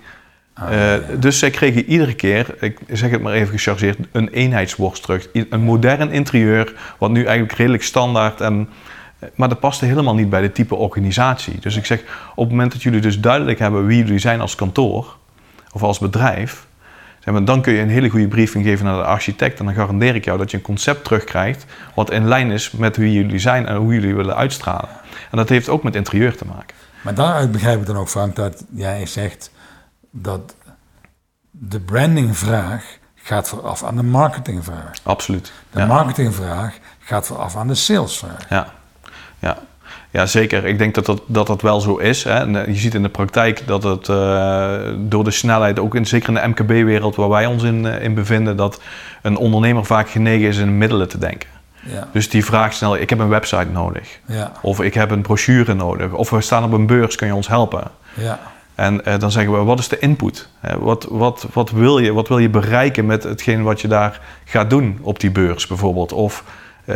Ah, 0.53 0.72
uh, 0.74 0.94
Dus 1.20 1.39
zij 1.39 1.50
kregen 1.50 1.86
iedere 1.86 2.13
keer, 2.13 2.56
ik 2.60 2.80
zeg 2.92 3.12
het 3.12 3.22
maar 3.22 3.34
even 3.34 3.58
gechargeerd, 3.58 3.98
een 4.12 4.30
eenheidsworst 4.30 5.03
terug. 5.03 5.27
Een 5.50 5.62
modern 5.62 6.12
interieur, 6.12 6.74
wat 6.98 7.12
nu 7.12 7.24
eigenlijk 7.24 7.58
redelijk 7.58 7.84
standaard 7.84 8.42
en 8.42 8.70
maar 9.36 9.50
dat 9.50 9.60
paste 9.60 9.86
helemaal 9.86 10.15
niet 10.15 10.30
bij 10.30 10.42
de 10.42 10.51
type 10.51 10.75
organisatie. 10.75 11.60
Dus 11.60 11.75
ik 11.75 11.86
zeg, 11.86 12.00
op 12.36 12.44
het 12.44 12.50
moment 12.50 12.72
dat 12.72 12.84
jullie 12.84 13.01
dus 13.01 13.20
duidelijk 13.20 13.60
hebben 13.60 13.86
wie 13.86 13.98
jullie 13.98 14.20
zijn 14.20 14.42
als 14.42 14.56
kantoor 14.56 15.18
of 15.72 15.84
als 15.84 16.00
bedrijf, 16.00 16.65
zeg 17.20 17.34
maar, 17.34 17.46
dan 17.46 17.62
kun 17.62 17.74
je 17.74 17.82
een 17.82 17.89
hele 17.89 18.10
goede 18.10 18.27
briefing 18.27 18.65
geven 18.65 18.86
naar 18.86 18.96
de 18.96 19.03
architect. 19.03 19.60
En 19.60 19.65
dan 19.65 19.74
garandeer 19.74 20.15
ik 20.15 20.25
jou 20.25 20.38
dat 20.38 20.51
je 20.51 20.58
een 20.58 20.63
concept 20.63 21.03
terugkrijgt 21.03 21.65
wat 21.94 22.12
in 22.12 22.27
lijn 22.27 22.51
is 22.51 22.72
met 22.72 22.98
wie 22.98 23.13
jullie 23.13 23.39
zijn 23.39 23.68
en 23.68 23.75
hoe 23.75 23.94
jullie 23.94 24.15
willen 24.15 24.36
uitstralen. 24.36 24.89
En 25.32 25.38
dat 25.38 25.50
heeft 25.50 25.70
ook 25.70 25.84
met 25.84 25.96
interieur 25.96 26.38
te 26.38 26.46
maken. 26.46 26.75
Maar 27.01 27.13
daaruit 27.15 27.51
begrijp 27.51 27.80
ik 27.80 27.86
dan 27.86 27.98
ook, 27.98 28.10
Frank, 28.10 28.36
dat 28.36 28.63
jij 28.70 29.06
zegt 29.06 29.51
dat 30.12 30.56
de 31.51 31.80
brandingvraag 31.80 32.98
gaat 33.15 33.48
vooraf 33.48 33.84
aan 33.84 33.96
de 33.96 34.03
marketingvraag. 34.03 34.92
Absoluut. 35.03 35.51
De 35.72 35.86
marketingvraag 35.86 36.77
gaat 37.00 37.27
vooraf 37.27 37.56
aan 37.56 37.68
de 37.68 37.75
salesvraag. 37.75 38.50
Ja. 38.50 38.74
Ja. 39.43 39.57
Ja, 40.09 40.25
zeker. 40.25 40.65
Ik 40.65 40.77
denk 40.77 40.95
dat 40.95 41.05
dat, 41.05 41.21
dat, 41.25 41.47
dat 41.47 41.62
wel 41.62 41.81
zo 41.81 41.95
is. 41.97 42.23
Hè. 42.23 42.33
En, 42.33 42.55
eh, 42.55 42.67
je 42.67 42.79
ziet 42.79 42.93
in 42.93 43.01
de 43.01 43.09
praktijk 43.09 43.67
dat 43.67 43.83
het 43.83 44.07
uh, 44.07 44.75
door 44.97 45.23
de 45.23 45.31
snelheid, 45.31 45.79
ook 45.79 45.95
in, 45.95 46.05
zeker 46.05 46.29
in 46.29 46.33
de 46.33 46.47
MKB-wereld 46.47 47.15
waar 47.15 47.29
wij 47.29 47.45
ons 47.45 47.63
in, 47.63 47.85
uh, 47.85 48.03
in 48.03 48.13
bevinden, 48.13 48.57
dat 48.57 48.81
een 49.21 49.38
ondernemer 49.38 49.85
vaak 49.85 50.09
genegen 50.09 50.47
is 50.47 50.57
in 50.57 50.77
middelen 50.77 51.07
te 51.07 51.17
denken. 51.17 51.50
Ja. 51.85 52.07
Dus 52.12 52.29
die 52.29 52.45
vraagt 52.45 52.75
snel, 52.75 52.97
ik 52.97 53.09
heb 53.09 53.19
een 53.19 53.29
website 53.29 53.67
nodig. 53.71 54.19
Ja. 54.25 54.51
Of 54.62 54.81
ik 54.81 54.93
heb 54.93 55.12
een 55.12 55.21
brochure 55.21 55.73
nodig. 55.73 56.12
Of 56.12 56.29
we 56.29 56.41
staan 56.41 56.63
op 56.63 56.71
een 56.71 56.85
beurs, 56.85 57.15
kun 57.15 57.27
je 57.27 57.35
ons 57.35 57.47
helpen? 57.47 57.83
Ja. 58.13 58.39
En 58.75 59.01
uh, 59.07 59.19
dan 59.19 59.31
zeggen 59.31 59.53
we, 59.53 59.63
wat 59.63 59.79
is 59.79 59.88
de 59.88 60.00
input? 60.00 60.50
wat, 60.79 61.07
wat, 61.09 61.47
wat, 61.53 61.71
wil 61.71 62.00
je, 62.00 62.13
wat 62.13 62.27
wil 62.27 62.38
je 62.38 62.50
bereiken 62.50 63.05
met 63.05 63.23
hetgeen 63.23 63.63
wat 63.63 63.81
je 63.81 63.88
daar 63.88 64.19
gaat 64.45 64.69
doen 64.69 65.00
op 65.01 65.19
die 65.19 65.31
beurs 65.31 65.67
bijvoorbeeld? 65.67 66.13
Of 66.13 66.43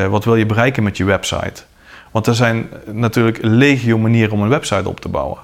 wat 0.09 0.25
wil 0.25 0.35
je 0.35 0.45
bereiken 0.45 0.83
met 0.83 0.97
je 0.97 1.03
website? 1.03 1.63
Want 2.11 2.27
er 2.27 2.35
zijn 2.35 2.69
natuurlijk 2.91 3.37
legio 3.41 3.97
manieren 3.97 4.33
om 4.33 4.41
een 4.41 4.49
website 4.49 4.89
op 4.89 4.99
te 4.99 5.09
bouwen. 5.09 5.37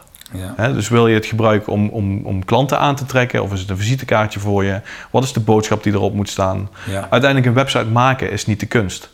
Ja. 0.58 0.72
dus 0.72 0.90
wil 0.90 1.08
je 1.08 1.16
het 1.16 1.26
gebruiken 1.26 1.74
om, 1.74 1.90
om, 1.90 2.26
om 2.26 2.46
klanten 2.46 2.80
aan 2.80 2.96
te 2.96 3.06
trekken 3.06 3.44
of 3.44 3.54
is 3.54 3.60
het 3.60 3.70
een 3.70 3.78
visitekaartje 3.78 4.40
voor 4.40 4.64
je? 4.64 4.82
Wat 5.12 5.24
is 5.24 5.34
de 5.34 5.40
boodschap 5.40 5.84
die 5.84 5.94
erop 5.94 6.14
moet 6.14 6.30
staan? 6.30 6.70
Uiteindelijk 6.88 7.46
een 7.46 7.54
website 7.54 7.86
maken 7.86 8.32
is 8.32 8.46
niet 8.46 8.60
de 8.60 8.66
kunst. 8.66 9.10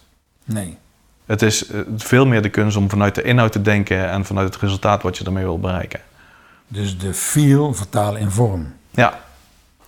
Nee. 0.46 0.78
Het 1.26 1.42
is 1.42 1.68
eh, 1.68 1.80
veel 1.98 2.26
meer 2.26 2.42
de 2.42 2.50
kunst 2.50 2.78
om 2.78 2.90
vanuit 2.90 3.16
de 3.16 3.22
inhoud 3.22 3.52
te 3.52 3.62
denken 3.62 4.10
en 4.10 4.26
vanuit 4.26 4.54
het 4.54 4.62
resultaat 4.64 5.02
wat 5.02 5.18
je 5.18 5.26
ermee 5.26 5.44
wil 5.44 5.60
bereiken. 5.60 6.00
Dus 6.68 6.98
de 6.98 7.14
feel 7.14 7.74
vertalen 7.74 8.22
in 8.22 8.30
vorm. 8.30 8.74
Ja, 8.92 9.20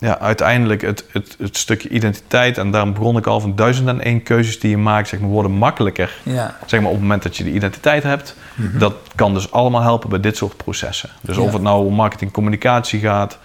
ja 0.01 0.19
uiteindelijk 0.19 0.81
het, 0.81 1.05
het, 1.11 1.35
het 1.39 1.57
stukje 1.57 1.89
identiteit, 1.89 2.57
en 2.57 2.71
daarom 2.71 2.93
begon 2.93 3.17
ik 3.17 3.27
al 3.27 3.39
van 3.39 3.55
duizend 3.55 3.87
en 3.87 4.01
één 4.01 4.23
keuzes 4.23 4.59
die 4.59 4.69
je 4.69 4.77
maakt, 4.77 5.07
zeg 5.07 5.19
maar, 5.19 5.29
worden 5.29 5.51
makkelijker. 5.51 6.19
Ja. 6.23 6.57
Zeg 6.65 6.79
maar 6.79 6.89
op 6.89 6.95
het 6.95 7.01
moment 7.01 7.23
dat 7.23 7.37
je 7.37 7.43
de 7.43 7.51
identiteit 7.51 8.03
hebt. 8.03 8.35
Dat 8.55 8.93
kan 9.15 9.33
dus 9.33 9.51
allemaal 9.51 9.81
helpen 9.81 10.09
bij 10.09 10.19
dit 10.19 10.37
soort 10.37 10.57
processen. 10.57 11.09
Dus 11.21 11.35
Ja. 11.35 11.41
of 11.41 11.53
het 11.53 11.61
nou 11.61 11.85
om 11.85 11.93
marketing 11.93 12.31
communicatie 12.31 12.99
gaat, 12.99 13.37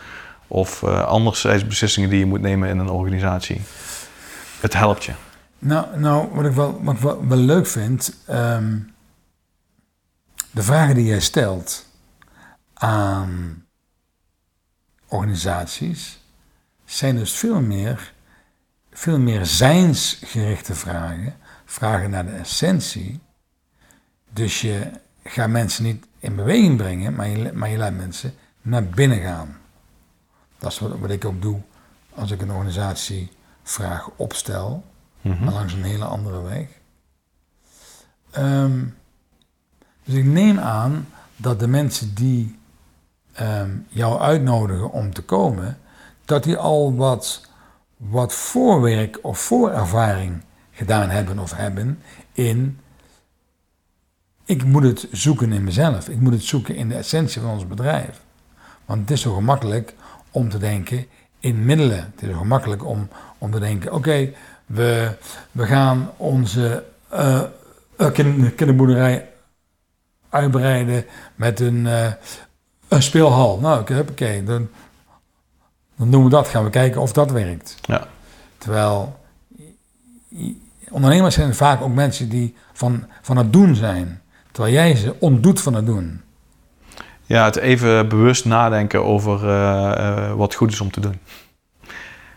of 0.47 0.83
eh 0.83 1.05
anderzijds 1.07 1.67
beslissingen 1.67 2.11
die 2.11 2.19
je 2.19 2.27
moet 2.27 2.41
nemen 2.41 2.69
in 2.69 2.79
een 2.79 2.91
organisatie. 2.91 3.61
Het 4.61 4.75
helpt 4.75 5.05
je. 5.05 5.13
Nou, 5.59 5.99
nou 5.99 6.29
wat 6.33 6.45
ik 6.45 6.53
wel, 6.53 6.81
wat 6.83 6.95
ik 6.95 7.01
wel, 7.01 7.27
wel 7.29 7.39
leuk 7.39 7.67
vind, 7.67 8.17
ehm, 8.27 8.79
de 10.51 10.63
vragen 10.63 10.95
die 10.95 11.05
jij 11.07 11.21
stelt 11.21 11.87
aan 12.75 13.65
organisaties 15.09 16.19
zijn 16.87 17.17
dus 17.17 17.33
veel 17.33 17.61
meer, 17.61 18.13
veel 18.93 19.19
meer 19.19 19.47
zijnsgerichte 19.47 20.75
vragen, 20.75 21.37
vragen 21.65 22.11
naar 22.11 22.27
de 22.27 22.33
essentie. 22.33 23.21
Dus 24.31 24.61
je 24.61 24.91
gaat 25.25 25.49
mensen 25.49 25.85
niet 25.85 26.07
in 26.19 26.37
beweging 26.37 26.77
brengen, 26.77 27.15
maar 27.15 27.29
je, 27.29 27.53
maar 27.53 27.69
je 27.69 27.77
laat 27.77 27.95
mensen 27.95 28.35
naar 28.63 28.85
binnen 28.85 29.21
gaan. 29.21 29.57
Dat 30.59 30.73
is 30.73 30.79
wat, 30.79 30.99
wat 30.99 31.11
ik 31.11 31.25
ook 31.25 31.43
doe 31.43 31.61
als 32.15 32.31
ik 32.31 32.41
een 32.41 32.53
organisatievraag 32.53 34.11
opstel 34.17 34.85
maar 35.35 35.53
langs 35.53 35.73
een 35.73 35.83
hele 35.83 36.05
andere 36.05 36.43
weg. 36.43 36.67
Ehm, 38.31 38.85
dus 40.05 40.15
ik 40.15 40.25
neem 40.25 40.59
aan 40.59 41.09
dat 41.37 41.61
de 41.61 41.67
mensen 41.67 42.15
die 42.15 42.59
ehm, 43.33 43.71
jou 43.89 44.21
uitnodigen 44.21 44.91
om 44.91 45.13
te 45.13 45.23
komen, 45.23 45.79
dat 46.27 46.45
die 46.45 46.57
al 46.57 46.95
wat, 46.95 47.41
wat 47.97 48.33
voorwerk 48.33 49.19
of 49.23 49.39
voorervaring 49.39 50.43
gedaan 50.71 51.09
hebben 51.09 51.39
of 51.39 51.53
hebben 51.57 52.03
in. 52.33 52.81
Ik 54.45 54.65
moet 54.65 54.83
het 54.83 55.09
zoeken 55.13 55.53
in 55.53 55.65
mezelf. 55.65 56.09
Ik 56.09 56.21
moet 56.21 56.33
het 56.33 56.45
zoeken 56.45 56.75
in 56.75 56.89
de 56.89 56.95
essentie 56.95 57.41
van 57.41 57.51
ons 57.51 57.67
bedrijf. 57.67 58.21
Want 58.85 59.01
het 59.01 59.11
is 59.11 59.21
zo 59.21 59.35
gemakkelijk 59.35 59.95
om 60.31 60.49
te 60.49 60.59
denken 60.59 61.07
in 61.39 61.65
middelen. 61.65 62.13
Het 62.15 62.23
is 62.23 62.29
zo 62.29 62.39
gemakkelijk 62.39 62.85
om, 62.85 63.09
om 63.39 63.51
te 63.51 63.61
denken: 63.61 63.93
oké, 63.93 64.33
we, 64.67 65.17
we 65.53 65.67
gaan 65.67 66.11
onze 66.17 66.85
kin- 68.13 68.55
kinderboerderij 68.55 69.29
uitbreiden 70.29 71.05
met 71.35 71.61
een, 71.61 71.87
eh, 71.87 72.13
een 72.89 73.03
speelhal. 73.03 73.59
Nou, 73.59 73.81
oké, 73.81 74.05
oké, 74.11 74.45
dan, 74.45 74.69
dan 75.97 76.11
doen 76.11 76.25
we 76.25 76.31
dat. 76.31 76.49
Gaan 76.49 76.65
we 76.65 76.71
kijken 76.71 77.01
of 77.01 77.13
dat 77.13 77.31
werkt. 77.31 77.77
Ja. 77.83 78.07
Terwijl 78.59 79.19
ondernemers 80.91 81.35
zijn 81.35 81.55
vaak 81.55 81.81
ook 81.81 81.95
mensen 81.95 82.29
die 82.29 82.57
van, 82.73 83.07
van 83.23 83.37
het 83.37 83.53
doen 83.53 83.75
zijn. 83.75 84.21
Terwijl 84.53 84.75
jij 84.75 84.95
ze 84.95 85.15
ontdoet 85.19 85.61
van 85.61 85.75
het 85.75 85.87
doen. 85.87 86.21
Ja, 87.27 87.45
het 87.45 87.57
even 87.57 88.09
bewust 88.09 88.45
nadenken 88.45 89.05
over 89.05 89.49
eh, 89.49 89.93
eh, 89.93 90.33
wat 90.33 90.55
goed 90.55 90.73
is 90.73 90.81
om 90.81 90.91
te 90.91 91.01
doen. 91.01 91.19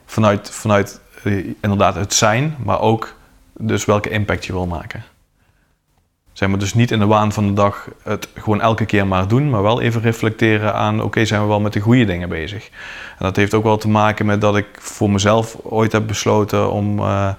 Vanuit, 0.05 0.49
vanuit 0.49 1.01
eh, 1.23 1.45
inderdaad 1.61 1.95
het 1.95 2.13
zijn, 2.13 2.55
maar 2.63 2.79
ook 2.79 3.15
dus 3.53 3.85
welke 3.85 4.09
impact 4.09 4.45
je 4.45 4.53
wil 4.53 4.65
maken. 4.65 5.03
Zeg 6.39 6.49
maar, 6.49 6.59
dus 6.59 6.73
niet 6.73 6.91
in 6.91 6.99
de 6.99 7.05
waan 7.05 7.31
van 7.31 7.47
de 7.47 7.53
dag 7.53 7.87
het 8.03 8.29
gewoon 8.35 8.61
elke 8.61 8.85
keer 8.85 9.07
maar 9.07 9.27
doen, 9.27 9.49
maar 9.49 9.61
wel 9.61 9.81
even 9.81 10.01
reflecteren 10.01 10.73
aan, 10.73 11.01
oké, 11.01 11.25
zijn 11.25 11.41
we 11.41 11.47
wel 11.47 11.59
met 11.59 11.73
de 11.73 11.79
goede 11.79 12.05
dingen 12.05 12.29
bezig? 12.29 12.69
En 13.17 13.25
dat 13.25 13.35
heeft 13.35 13.53
ook 13.53 13.63
wel 13.63 13.77
te 13.77 13.87
maken 13.87 14.25
met 14.25 14.41
dat 14.41 14.57
ik 14.57 14.67
voor 14.77 15.11
mezelf 15.11 15.57
ooit 15.63 15.91
heb 15.91 16.07
besloten 16.07 16.71
om 16.71 16.99
eh, 16.99 17.29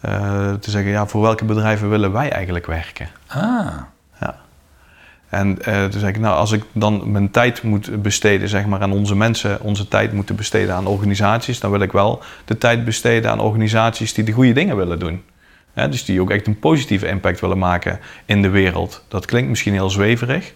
eh, 0.00 0.52
te 0.52 0.70
zeggen, 0.70 0.90
ja, 0.90 1.06
voor 1.06 1.22
welke 1.22 1.44
bedrijven 1.44 1.88
willen 1.88 2.12
wij 2.12 2.30
eigenlijk 2.30 2.66
werken? 2.66 3.08
Ah, 3.26 3.66
Ja. 4.20 4.36
En 5.28 5.62
eh 5.62 5.84
toen 5.84 6.00
zei 6.00 6.12
ik, 6.12 6.18
nou, 6.18 6.36
als 6.36 6.52
ik 6.52 6.62
dan 6.72 7.12
mijn 7.12 7.30
tijd 7.30 7.62
moet 7.62 8.02
besteden, 8.02 8.48
zeg 8.48 8.66
maar, 8.66 8.80
aan 8.80 8.92
onze 8.92 9.16
mensen, 9.16 9.60
onze 9.60 9.88
tijd 9.88 10.12
moeten 10.12 10.36
besteden 10.36 10.74
aan 10.74 10.86
organisaties, 10.86 11.60
dan 11.60 11.70
wil 11.70 11.80
ik 11.80 11.92
wel 11.92 12.22
de 12.44 12.58
tijd 12.58 12.84
besteden 12.84 13.30
aan 13.30 13.40
organisaties 13.40 14.14
die 14.14 14.24
de 14.24 14.32
goede 14.32 14.52
dingen 14.52 14.76
willen 14.76 14.98
doen. 14.98 15.22
Hè, 15.72 15.88
dus 15.88 16.04
die 16.04 16.20
ook 16.20 16.30
echt 16.30 16.46
een 16.46 16.58
positieve 16.58 17.06
impact 17.06 17.40
willen 17.40 17.58
maken 17.58 18.00
in 18.24 18.42
de 18.42 18.48
wereld. 18.48 19.04
Dat 19.08 19.26
klinkt 19.26 19.48
misschien 19.48 19.72
heel 19.72 19.90
zweverig. 19.90 20.52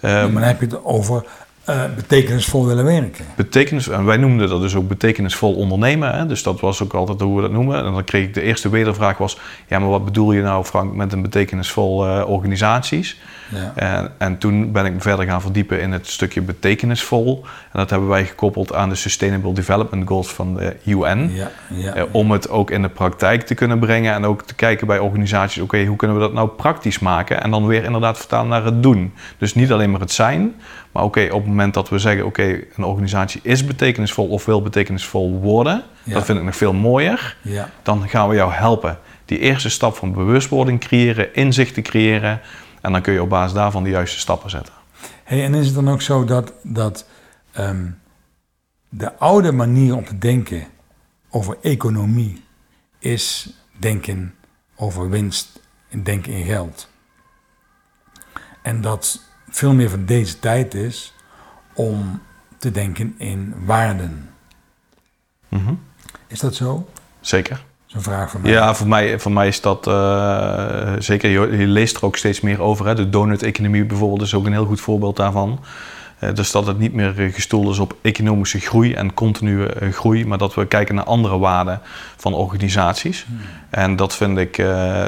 Ja, 0.00 0.08
Ehm, 0.08 0.32
maar 0.32 0.40
dan 0.40 0.50
heb 0.50 0.60
je 0.60 0.66
het 0.66 0.84
over 0.84 1.24
eh, 1.64 1.82
betekenisvol 1.96 2.66
willen 2.66 2.84
werken. 2.84 3.24
betekenis, 3.36 3.88
en 3.88 4.04
wij 4.04 4.16
noemden 4.16 4.48
dat 4.48 4.60
dus 4.60 4.74
ook 4.74 4.88
betekenisvol 4.88 5.54
ondernemen. 5.54 6.14
Hè? 6.14 6.26
Dus 6.26 6.42
dat 6.42 6.60
was 6.60 6.82
ook 6.82 6.92
altijd 6.94 7.20
hoe 7.20 7.36
we 7.36 7.42
dat 7.42 7.50
noemen. 7.50 7.84
En 7.84 7.92
dan 7.92 8.04
kreeg 8.04 8.24
ik 8.24 8.34
de 8.34 8.42
eerste 8.42 8.68
wedervraag 8.68 9.18
was... 9.18 9.38
ja, 9.66 9.78
maar 9.78 9.88
wat 9.88 10.04
bedoel 10.04 10.32
je 10.32 10.42
nou, 10.42 10.64
Frank, 10.64 10.94
met 10.94 11.12
een 11.12 11.22
betekenisvol 11.22 12.06
eh, 12.06 12.28
organisaties? 12.28 13.20
Ja. 13.54 13.72
En, 13.74 14.12
en 14.18 14.38
toen 14.38 14.72
ben 14.72 14.84
ik 14.84 14.92
me 14.92 15.00
verder 15.00 15.26
gaan 15.26 15.40
verdiepen 15.40 15.80
in 15.80 15.92
het 15.92 16.06
stukje 16.06 16.40
betekenisvol. 16.40 17.44
En 17.44 17.78
dat 17.78 17.90
hebben 17.90 18.08
wij 18.08 18.24
gekoppeld 18.24 18.74
aan 18.74 18.88
de 18.88 18.94
Sustainable 18.94 19.52
Development 19.52 20.08
Goals 20.08 20.28
van 20.32 20.54
de 20.54 20.76
UN. 20.84 21.30
Ja, 21.32 21.50
ja, 21.68 21.94
Eh, 21.94 22.02
om 22.10 22.30
het 22.30 22.50
ook 22.50 22.70
in 22.70 22.82
de 22.82 22.88
praktijk 22.88 23.42
te 23.42 23.54
kunnen 23.54 23.78
brengen 23.78 24.14
en 24.14 24.24
ook 24.24 24.42
te 24.42 24.54
kijken 24.54 24.86
bij 24.86 24.98
organisaties, 24.98 25.62
oké, 25.62 25.84
hoe 25.84 25.96
kunnen 25.96 26.16
we 26.16 26.22
dat 26.22 26.32
nou 26.32 26.48
praktisch 26.48 26.98
maken? 26.98 27.42
En 27.42 27.50
dan 27.50 27.66
weer 27.66 27.84
inderdaad 27.84 28.18
vertalen 28.18 28.48
naar 28.48 28.64
het 28.64 28.82
doen. 28.82 29.12
Dus 29.38 29.54
niet 29.54 29.72
alleen 29.72 29.90
maar 29.90 30.00
het 30.00 30.12
zijn, 30.12 30.54
maar 30.92 31.02
oké, 31.02 31.28
op 31.32 31.46
moment 31.50 31.74
dat 31.74 31.88
we 31.88 31.98
zeggen, 31.98 32.26
oké, 32.26 32.60
een 32.76 32.84
organisatie 32.84 33.40
is 33.44 33.64
betekenisvol 33.64 34.28
of 34.28 34.44
wil 34.44 34.62
betekenisvol 34.62 35.38
worden, 35.40 35.84
Ja. 36.02 36.12
dat 36.14 36.24
vind 36.24 36.38
ik 36.38 36.44
nog 36.44 36.56
veel 36.56 36.72
mooier, 36.72 37.36
ja. 37.42 37.70
dan 37.82 38.08
gaan 38.08 38.28
we 38.28 38.34
jou 38.34 38.52
helpen. 38.52 38.98
Die 39.24 39.38
eerste 39.38 39.70
stap 39.70 39.96
van 39.96 40.12
bewustwording 40.12 40.80
creëren, 40.80 41.34
inzicht 41.34 41.74
te 41.74 41.82
creëren, 41.82 42.40
en 42.80 42.92
dan 42.92 43.02
kun 43.02 43.12
je 43.12 43.22
op 43.22 43.28
basis 43.28 43.52
daarvan 43.52 43.82
de 43.84 43.90
juiste 43.90 44.18
stappen 44.18 44.50
zetten. 44.50 44.72
Hey, 45.24 45.44
en 45.44 45.54
is 45.54 45.66
het 45.66 45.74
dan 45.74 45.88
ook 45.88 46.02
zo 46.02 46.24
dat, 46.24 46.52
dat 46.62 47.06
ehm, 47.52 47.86
de 48.88 49.18
oude 49.18 49.52
manier 49.52 49.96
om 49.96 50.04
te 50.04 50.18
denken 50.18 50.64
over 51.30 51.56
economie 51.62 52.42
is 52.98 53.50
denken 53.78 54.34
over 54.76 55.10
winst 55.10 55.60
en 55.88 56.02
denken 56.02 56.32
in 56.32 56.44
geld? 56.44 56.88
En 58.62 58.80
dat 58.80 59.20
veel 59.48 59.74
meer 59.74 59.90
van 59.90 60.04
deze 60.04 60.38
tijd 60.38 60.74
is 60.74 61.14
om 61.80 62.20
te 62.58 62.70
denken 62.70 63.14
in 63.18 63.54
waarden. 63.64 64.28
Mhm. 65.48 65.72
Is 66.26 66.40
dat 66.40 66.54
zo? 66.54 66.88
Zeker. 67.20 67.54
Dat 67.56 67.88
is 67.88 67.94
een 67.94 68.12
vraag 68.12 68.30
van 68.30 68.40
mij. 68.40 68.50
Ja, 68.50 68.74
voor 68.74 68.88
mij, 68.88 69.18
voor 69.18 69.32
mij 69.32 69.48
is 69.48 69.60
dat 69.60 69.86
eh, 69.86 70.92
zeker. 70.98 71.30
Je, 71.30 71.56
je 71.56 71.66
leest 71.66 71.96
er 71.96 72.04
ook 72.04 72.16
steeds 72.16 72.40
meer 72.40 72.60
over. 72.60 72.86
Hè. 72.86 72.94
De 72.94 73.10
donut-economie 73.10 73.84
bijvoorbeeld 73.84 74.22
is 74.22 74.34
ook 74.34 74.46
een 74.46 74.52
heel 74.52 74.64
goed 74.64 74.80
voorbeeld 74.80 75.16
daarvan. 75.16 75.60
Eh, 76.18 76.34
dus 76.34 76.50
dat 76.50 76.66
het 76.66 76.78
niet 76.78 76.94
meer 76.94 77.12
gestoeld 77.32 77.70
is 77.70 77.78
op 77.78 77.96
economische 78.02 78.60
groei 78.60 78.94
en 78.94 79.14
continue 79.14 79.66
eh, 79.66 79.92
groei, 79.92 80.26
maar 80.26 80.38
dat 80.38 80.54
we 80.54 80.66
kijken 80.66 80.94
naar 80.94 81.04
andere 81.04 81.38
waarden 81.38 81.80
van 82.16 82.34
organisaties. 82.34 83.26
En 83.70 83.96
dat 83.96 84.16
vind, 84.16 84.38
ik, 84.38 84.64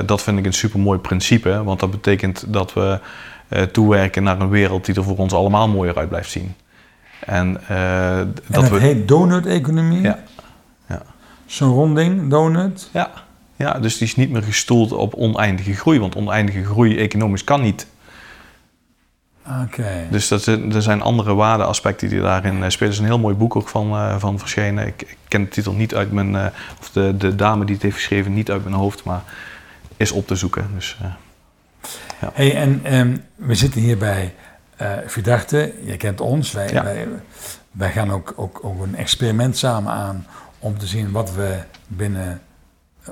dat 0.06 0.22
vind 0.22 0.38
ik 0.38 0.46
een 0.46 0.52
supermooi 0.52 0.98
principe, 0.98 1.62
want 1.64 1.80
dat 1.80 1.90
betekent 1.90 2.44
dat 2.48 2.72
we 2.72 3.00
toewerken 3.72 4.22
naar 4.22 4.40
een 4.40 4.48
wereld 4.48 4.84
die 4.84 4.94
er 4.94 5.04
voor 5.04 5.16
ons 5.16 5.32
allemaal 5.32 5.68
mooier 5.68 5.96
uit 5.96 6.08
blijft 6.08 6.30
zien. 6.30 6.54
En, 7.26 7.60
eh, 7.68 8.18
En 8.18 8.34
dat 8.46 8.68
we. 8.68 8.78
heet 8.78 9.08
donut-economie? 9.08 10.00
Ja. 10.00 10.18
Ja. 10.88 11.02
Zo'n 11.46 11.72
ronding, 11.72 12.30
donut? 12.30 12.88
Ja, 12.92 13.10
ja, 13.56 13.72
dus 13.72 13.98
die 13.98 14.06
is 14.06 14.16
niet 14.16 14.30
meer 14.30 14.42
gestoeld 14.42 14.92
op 14.92 15.14
oneindige 15.14 15.74
groei, 15.74 15.98
want 16.00 16.16
oneindige 16.16 16.64
groei 16.64 16.98
economisch 16.98 17.44
kan 17.44 17.60
niet. 17.60 17.86
Oké. 19.62 20.06
Dus 20.10 20.28
dat, 20.28 20.46
er 20.46 20.82
zijn 20.82 21.02
andere 21.02 21.34
waardeaspecten 21.34 22.08
die 22.08 22.20
daarin 22.20 22.62
eh, 22.62 22.68
spelen. 22.70 22.88
Er 22.88 22.94
is 22.94 22.98
een 22.98 23.04
heel 23.10 23.18
mooi 23.18 23.34
boek 23.34 23.56
ook 23.56 23.68
van, 23.68 23.90
eh, 23.92 24.14
van 24.18 24.38
verschenen. 24.38 24.86
Ik, 24.86 25.02
ik 25.02 25.16
ken 25.28 25.42
de 25.42 25.48
titel 25.48 25.72
niet 25.72 25.94
uit 25.94 26.12
mijn, 26.12 26.36
eh, 26.36 26.46
of 26.80 26.90
de, 26.90 27.16
de 27.16 27.34
dame 27.34 27.64
die 27.64 27.74
het 27.74 27.84
heeft 27.84 27.96
geschreven, 27.96 28.34
niet 28.34 28.50
uit 28.50 28.64
mijn 28.64 28.76
hoofd, 28.76 29.04
maar 29.04 29.22
is 29.96 30.12
op 30.12 30.26
te 30.26 30.36
zoeken. 30.36 30.66
Dus, 30.74 30.98
eh, 31.02 31.08
Hey, 32.32 32.54
en 32.56 32.80
ehm, 32.82 33.16
we 33.34 33.54
zitten 33.54 33.80
hier 33.80 33.98
bij 33.98 34.34
eh 34.82 35.08
Vidarte. 35.08 35.72
Je 35.84 35.96
kent 35.96 36.20
ons. 36.20 36.52
Wij, 36.52 36.72
Ja. 36.72 36.84
wij, 36.84 37.08
wij 37.70 37.92
gaan 37.92 38.10
ook, 38.12 38.32
ook, 38.36 38.60
ook 38.64 38.82
een 38.82 38.94
experiment 38.96 39.56
samen 39.56 39.92
aan 39.92 40.26
om 40.58 40.78
te 40.78 40.86
zien 40.86 41.10
wat 41.10 41.34
we 41.34 41.58
binnen 41.86 42.40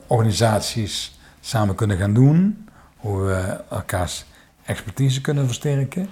organisaties 0.07 1.19
samen 1.41 1.75
kunnen 1.75 1.97
gaan 1.99 2.15
doen. 2.15 2.69
Hoe 2.97 3.23
we 3.23 3.61
elkaars 3.71 4.25
expertise 4.65 5.21
kunnen 5.21 5.47
versterken. 5.47 6.09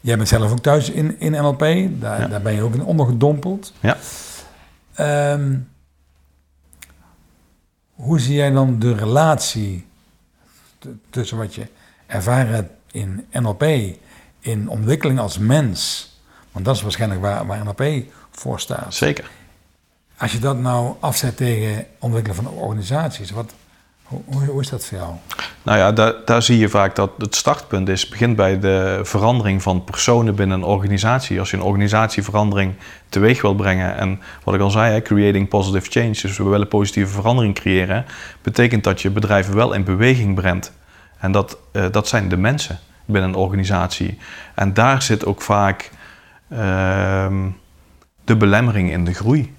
Jij 0.00 0.16
bent 0.16 0.28
zelf 0.28 0.50
ook 0.50 0.58
thuis 0.62 0.90
in, 0.90 1.20
in 1.20 1.32
NLP. 1.32 1.58
Daar, 2.00 2.20
Ja. 2.20 2.26
daar 2.26 2.42
ben 2.42 2.54
je 2.54 2.62
ook 2.62 2.74
in 2.74 2.84
ondergedompeld. 2.84 3.72
Ja. 3.80 3.96
Ehm, 4.94 5.56
hoe 7.94 8.20
zie 8.20 8.34
jij 8.34 8.50
dan 8.50 8.78
de 8.78 8.94
relatie 8.94 9.86
tussen 11.10 11.36
wat 11.36 11.54
je 11.54 11.66
ervaren 12.06 12.54
hebt 12.54 12.70
in 12.90 13.26
NLP, 13.32 13.64
in 14.42 14.68
ontwikkeling 14.68 15.18
als 15.18 15.38
mens? 15.38 16.10
Want 16.52 16.64
dat 16.64 16.76
is 16.76 16.82
waarschijnlijk 16.82 17.20
waar, 17.20 17.46
waar 17.46 17.64
NLP 17.64 18.04
voor 18.30 18.60
staat. 18.60 18.94
Zeker. 18.94 19.30
Als 20.16 20.32
je 20.32 20.38
dat 20.38 20.58
nou 20.58 20.94
afzet 21.00 21.36
tegen 21.36 21.86
ontwikkelen 21.98 22.36
van 22.36 22.48
organisaties, 22.48 23.30
wat, 23.30 23.52
hoe, 24.02 24.44
hoe 24.46 24.60
is 24.60 24.68
dat 24.68 24.86
voor 24.86 24.98
jou? 24.98 25.12
Nou 25.62 25.78
ja, 25.78 25.92
daar, 25.92 26.14
daar 26.24 26.42
zie 26.42 26.58
je 26.58 26.68
vaak 26.68 26.96
dat 26.96 27.10
het 27.18 27.34
startpunt 27.34 27.88
is, 27.88 28.08
begint 28.08 28.36
bij 28.36 28.58
de 28.58 29.00
verandering 29.02 29.62
van 29.62 29.84
personen 29.84 30.34
binnen 30.34 30.56
een 30.56 30.66
organisatie. 30.66 31.38
Als 31.38 31.50
je 31.50 31.56
een 31.56 31.62
organisatieverandering 31.62 32.74
teweeg 33.08 33.42
wil 33.42 33.54
brengen 33.54 33.96
en 33.96 34.20
wat 34.44 34.54
ik 34.54 34.60
al 34.60 34.70
zei, 34.70 34.92
hè, 34.92 35.02
creating 35.02 35.48
positive 35.48 35.90
change, 35.90 36.12
dus 36.22 36.36
we 36.36 36.44
willen 36.44 36.68
positieve 36.68 37.12
verandering 37.12 37.54
creëren, 37.54 38.04
betekent 38.42 38.84
dat 38.84 39.02
je 39.02 39.10
bedrijven 39.10 39.54
wel 39.54 39.72
in 39.72 39.84
beweging 39.84 40.34
brengt. 40.34 40.72
En 41.18 41.32
dat, 41.32 41.58
uh, 41.72 41.84
dat 41.90 42.08
zijn 42.08 42.28
de 42.28 42.36
mensen 42.36 42.78
binnen 43.04 43.30
een 43.30 43.36
organisatie. 43.36 44.18
En 44.54 44.74
daar 44.74 45.02
zit 45.02 45.24
ook 45.24 45.42
vaak 45.42 45.90
uh, 46.48 46.58
de 48.24 48.36
belemmering 48.36 48.90
in 48.90 49.04
de 49.04 49.14
groei 49.14 49.54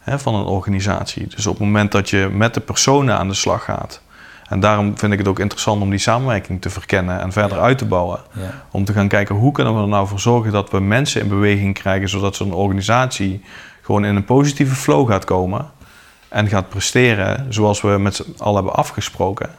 hè, 0.00 0.18
van 0.18 0.34
een 0.34 0.44
organisatie. 0.44 1.26
Dus 1.26 1.46
op 1.46 1.54
het 1.54 1.64
moment 1.64 1.92
dat 1.92 2.10
je 2.10 2.28
met 2.32 2.54
de 2.54 2.60
personen 2.60 3.18
aan 3.18 3.28
de 3.28 3.34
slag 3.34 3.64
gaat, 3.64 4.02
en 4.48 4.60
daarom 4.60 4.98
vind 4.98 5.12
ik 5.12 5.18
het 5.18 5.28
ook 5.28 5.38
interessant 5.38 5.82
om 5.82 5.90
die 5.90 5.98
samenwerking 5.98 6.60
te 6.60 6.70
verkennen 6.70 7.20
en 7.20 7.32
verder 7.32 7.60
uit 7.60 7.78
te 7.78 7.84
bouwen. 7.84 8.20
Ja. 8.32 8.64
Om 8.70 8.84
te 8.84 8.92
gaan 8.92 9.08
kijken 9.08 9.34
hoe 9.34 9.52
kunnen 9.52 9.74
we 9.74 9.80
er 9.80 9.88
nou 9.88 10.08
voor 10.08 10.20
zorgen 10.20 10.52
dat 10.52 10.70
we 10.70 10.80
mensen 10.80 11.20
in 11.20 11.28
beweging 11.28 11.74
krijgen, 11.74 12.08
zodat 12.08 12.36
zo'n 12.36 12.52
organisatie 12.52 13.44
gewoon 13.82 14.04
in 14.04 14.16
een 14.16 14.24
positieve 14.24 14.74
flow 14.74 15.08
gaat 15.08 15.24
komen 15.24 15.70
en 16.28 16.48
gaat 16.48 16.68
presteren 16.68 17.46
zoals 17.52 17.80
we 17.80 17.88
met 17.88 18.14
z'n 18.14 18.34
allen 18.38 18.54
hebben 18.54 18.74
afgesproken. 18.74 19.50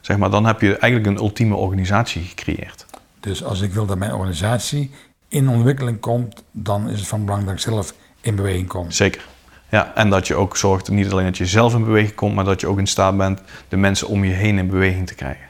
Zeg 0.00 0.16
maar, 0.16 0.30
dan 0.30 0.46
heb 0.46 0.60
je 0.60 0.76
eigenlijk 0.76 1.06
een 1.06 1.24
ultieme 1.24 1.54
organisatie 1.54 2.22
gecreëerd. 2.22 2.86
Dus 3.20 3.44
als 3.44 3.60
ik 3.60 3.72
wil 3.72 3.86
dat 3.86 3.98
mijn 3.98 4.14
organisatie 4.14 4.90
in 5.28 5.48
ontwikkeling 5.48 6.00
komt, 6.00 6.42
dan 6.50 6.88
is 6.88 6.98
het 6.98 7.08
van 7.08 7.24
belang 7.24 7.44
dat 7.44 7.52
ik 7.52 7.60
zelf 7.60 7.94
in 8.20 8.34
beweging 8.34 8.68
kom. 8.68 8.90
Zeker. 8.90 9.22
Ja, 9.68 9.92
en 9.94 10.10
dat 10.10 10.26
je 10.26 10.34
ook 10.34 10.56
zorgt 10.56 10.90
niet 10.90 11.10
alleen 11.10 11.24
dat 11.24 11.36
je 11.36 11.46
zelf 11.46 11.74
in 11.74 11.84
beweging 11.84 12.14
komt, 12.14 12.34
maar 12.34 12.44
dat 12.44 12.60
je 12.60 12.66
ook 12.66 12.78
in 12.78 12.86
staat 12.86 13.16
bent 13.16 13.40
de 13.68 13.76
mensen 13.76 14.08
om 14.08 14.24
je 14.24 14.32
heen 14.32 14.58
in 14.58 14.66
beweging 14.66 15.06
te 15.06 15.14
krijgen. 15.14 15.48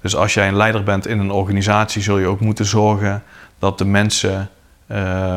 Dus 0.00 0.16
als 0.16 0.34
jij 0.34 0.48
een 0.48 0.56
leider 0.56 0.82
bent 0.82 1.06
in 1.06 1.18
een 1.18 1.30
organisatie, 1.30 2.02
zul 2.02 2.18
je 2.18 2.26
ook 2.26 2.40
moeten 2.40 2.64
zorgen 2.64 3.22
dat 3.58 3.78
de 3.78 3.84
mensen 3.84 4.50
uh, 4.86 5.36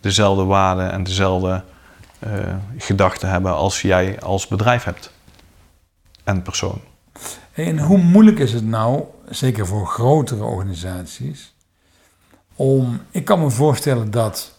dezelfde 0.00 0.44
waarden 0.44 0.92
en 0.92 1.02
dezelfde 1.02 1.62
uh, 2.26 2.30
gedachten 2.78 3.28
hebben 3.28 3.54
als 3.54 3.82
jij 3.82 4.20
als 4.20 4.46
bedrijf 4.46 4.84
hebt. 4.84 5.12
En 6.24 6.42
persoon. 6.42 6.80
En 7.54 7.78
hoe 7.78 7.98
moeilijk 7.98 8.38
is 8.38 8.52
het 8.52 8.64
nou, 8.64 9.04
zeker 9.28 9.66
voor 9.66 9.86
grotere 9.86 10.44
organisaties, 10.44 11.54
om. 12.54 13.00
Ik 13.10 13.24
kan 13.24 13.40
me 13.40 13.50
voorstellen 13.50 14.10
dat. 14.10 14.58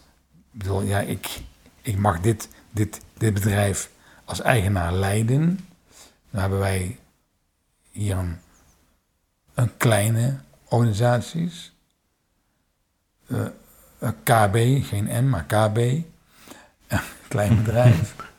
Ik 0.53 0.59
bedoel, 0.59 0.81
ja, 0.81 0.99
ik, 0.99 1.41
ik 1.81 1.97
mag 1.97 2.19
dit 2.19 2.49
dit, 2.75 3.01
dit 3.17 3.33
bedrijf 3.33 3.89
als 4.25 4.41
eigenaar 4.41 4.93
leiden. 4.93 5.67
Dan 6.29 6.41
hebben 6.41 6.59
wij 6.59 6.99
hier 7.91 8.17
een, 9.53 9.77
kleine 9.77 10.39
organisaties. 10.69 11.73
Uh, 13.27 13.45
een 13.99 14.23
KB, 14.23 14.85
geen 14.85 15.25
M, 15.25 15.29
maar 15.29 15.45
KB. 15.45 15.77
Een 16.87 17.01
klein 17.27 17.55
bedrijf. 17.55 18.15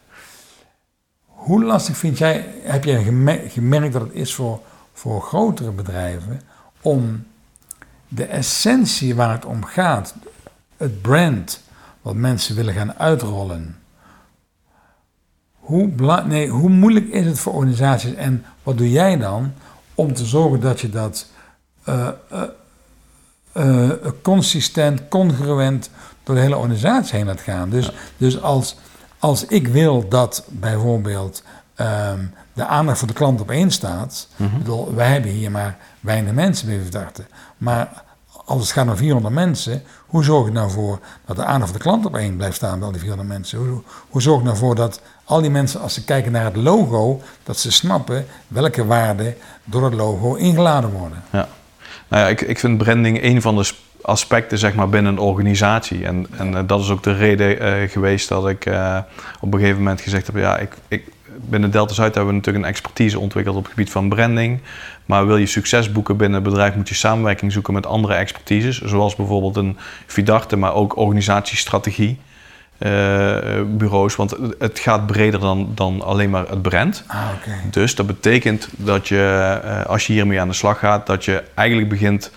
Hoe 1.46 1.64
lastig 1.64 1.96
vind 1.96 2.18
jij, 2.18 2.46
heb 2.62 2.84
jij 2.84 3.02
gemerkt 3.48 3.92
dat 3.92 4.02
het 4.02 4.12
is 4.12 4.34
voor, 4.34 4.60
voor 4.92 5.22
grotere 5.22 5.70
bedrijven 5.70 6.40
om 6.80 7.26
de 8.08 8.24
essentie 8.24 9.14
waar 9.14 9.32
het 9.32 9.44
om 9.44 9.64
gaat, 9.64 10.14
het 10.76 11.02
brand 11.02 11.62
wat 12.02 12.14
mensen 12.14 12.56
willen 12.56 12.74
gaan 12.74 12.94
uitrollen, 12.94 13.78
hoe, 15.54 15.90
nee, 16.26 16.48
hoe 16.48 16.70
moeilijk 16.70 17.08
is 17.08 17.26
het 17.26 17.38
voor 17.38 17.52
organisaties 17.52 18.14
en 18.14 18.44
wat 18.62 18.78
doe 18.78 18.90
jij 18.90 19.16
dan 19.16 19.52
om 19.94 20.14
te 20.14 20.24
zorgen 20.26 20.60
dat 20.60 20.80
je 20.80 20.90
dat 20.90 21.26
uh, 21.88 22.08
uh, 23.56 23.90
consistent, 24.22 25.08
congruent 25.08 25.90
door 26.22 26.34
de 26.34 26.40
hele 26.40 26.56
organisatie 26.56 27.16
heen 27.16 27.26
laat 27.26 27.40
gaan? 27.40 27.70
Dus, 27.70 27.92
dus 28.16 28.42
als, 28.42 28.76
als 29.26 29.44
ik 29.44 29.68
wil 29.68 30.08
dat 30.08 30.44
bijvoorbeeld 30.48 31.42
um, 31.76 32.34
de 32.52 32.66
aandacht 32.66 32.98
voor 32.98 33.08
de 33.08 33.14
klant 33.14 33.40
op 33.40 33.50
één 33.50 33.70
staat, 33.70 34.28
mm 34.36 34.48
-hmm. 34.48 34.58
bedoel, 34.58 34.94
wij 34.94 35.12
hebben 35.12 35.30
hier 35.30 35.50
maar 35.50 35.76
weinig 36.00 36.32
mensen 36.32 36.66
bij 36.66 36.80
verdachten, 36.80 37.26
maar 37.56 38.04
als 38.44 38.60
het 38.60 38.70
gaat 38.70 38.88
om 38.88 38.96
400 38.96 39.34
mensen, 39.34 39.82
hoe 40.06 40.24
zorg 40.24 40.46
ik 40.46 40.52
nou 40.52 40.70
voor 40.70 41.00
dat 41.24 41.36
de 41.36 41.44
aandacht 41.44 41.70
van 41.70 41.78
de 41.78 41.84
klant 41.84 42.06
op 42.06 42.16
één 42.16 42.36
blijft 42.36 42.56
staan 42.56 42.78
bij 42.78 42.86
al 42.86 42.92
die 42.92 43.00
400 43.00 43.28
mensen? 43.28 43.58
Hoe, 43.58 43.82
hoe 44.08 44.22
zorg 44.22 44.38
ik 44.38 44.44
nou 44.44 44.56
voor 44.56 44.74
dat 44.74 45.00
al 45.24 45.40
die 45.40 45.50
mensen, 45.50 45.80
als 45.80 45.94
ze 45.94 46.04
kijken 46.04 46.32
naar 46.32 46.44
het 46.44 46.56
logo, 46.56 47.20
dat 47.42 47.58
ze 47.58 47.72
snappen 47.72 48.26
welke 48.48 48.86
waarden 48.86 49.34
door 49.64 49.84
het 49.84 49.94
logo 49.94 50.34
ingeladen 50.34 50.90
worden? 50.90 51.22
Ja, 51.30 51.48
nou 52.08 52.22
ja, 52.22 52.28
ik, 52.28 52.40
ik 52.40 52.58
vind 52.58 52.78
branding 52.78 53.22
een 53.22 53.42
van 53.42 53.56
de 53.56 53.72
aspecten 54.06 54.58
zeg 54.58 54.74
maar, 54.74 54.88
binnen 54.88 55.12
een 55.12 55.18
organisatie. 55.18 56.04
En, 56.04 56.26
en 56.36 56.52
uh, 56.52 56.60
dat 56.66 56.80
is 56.80 56.90
ook 56.90 57.02
de 57.02 57.14
reden 57.14 57.62
uh, 57.62 57.90
geweest 57.90 58.28
dat 58.28 58.48
ik 58.48 58.66
uh, 58.66 58.98
op 59.40 59.52
een 59.52 59.58
gegeven 59.58 59.78
moment 59.78 60.00
gezegd 60.00 60.26
heb: 60.26 60.36
ja, 60.36 60.58
ik, 60.58 60.74
ik, 60.88 61.04
binnen 61.36 61.70
Delta 61.70 61.94
Zuid 61.94 62.14
hebben 62.14 62.32
we 62.32 62.38
natuurlijk 62.38 62.64
een 62.64 62.70
expertise 62.70 63.18
ontwikkeld 63.18 63.56
op 63.56 63.62
het 63.62 63.72
gebied 63.72 63.90
van 63.90 64.08
branding. 64.08 64.60
Maar 65.06 65.26
wil 65.26 65.36
je 65.36 65.46
succes 65.46 65.92
boeken 65.92 66.16
binnen 66.16 66.38
een 66.38 66.44
bedrijf, 66.44 66.74
moet 66.74 66.88
je 66.88 66.94
samenwerking 66.94 67.52
zoeken 67.52 67.74
met 67.74 67.86
andere 67.86 68.14
expertises. 68.14 68.80
Zoals 68.80 69.16
bijvoorbeeld 69.16 69.56
een 69.56 69.78
Vidarte, 70.06 70.56
maar 70.56 70.74
ook 70.74 70.96
organisatiestrategie. 70.96 72.18
Uh, 72.78 73.36
bureaus, 73.66 74.16
want 74.16 74.36
het 74.58 74.78
gaat 74.78 75.06
breder 75.06 75.40
dan, 75.40 75.72
dan 75.74 76.02
alleen 76.02 76.30
maar 76.30 76.48
het 76.48 76.62
brand. 76.62 77.04
Ah, 77.06 77.28
okay. 77.36 77.58
Dus 77.70 77.94
dat 77.94 78.06
betekent 78.06 78.68
dat 78.76 79.08
je, 79.08 79.60
uh, 79.64 79.86
als 79.86 80.06
je 80.06 80.12
hiermee 80.12 80.40
aan 80.40 80.48
de 80.48 80.54
slag 80.54 80.78
gaat, 80.78 81.06
dat 81.06 81.24
je 81.24 81.42
eigenlijk 81.54 81.88
begint 81.88 82.30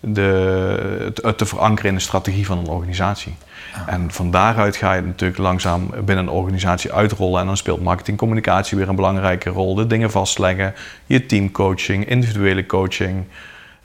de, 0.00 1.12
het 1.22 1.38
te 1.38 1.46
verankeren 1.46 1.90
in 1.90 1.96
de 1.96 2.02
strategie 2.02 2.46
van 2.46 2.58
een 2.58 2.68
organisatie. 2.68 3.34
Ah. 3.74 3.94
En 3.94 4.10
van 4.10 4.30
daaruit 4.30 4.76
ga 4.76 4.92
je 4.92 5.02
natuurlijk 5.02 5.38
langzaam 5.38 5.90
binnen 5.90 6.18
een 6.26 6.30
organisatie 6.30 6.92
uitrollen. 6.92 7.40
En 7.40 7.46
dan 7.46 7.56
speelt 7.56 7.82
marketingcommunicatie 7.82 8.76
weer 8.76 8.88
een 8.88 8.96
belangrijke 8.96 9.50
rol. 9.50 9.74
De 9.74 9.86
dingen 9.86 10.10
vastleggen, 10.10 10.74
je 11.06 11.26
teamcoaching, 11.26 12.08
individuele 12.08 12.66
coaching, 12.66 13.24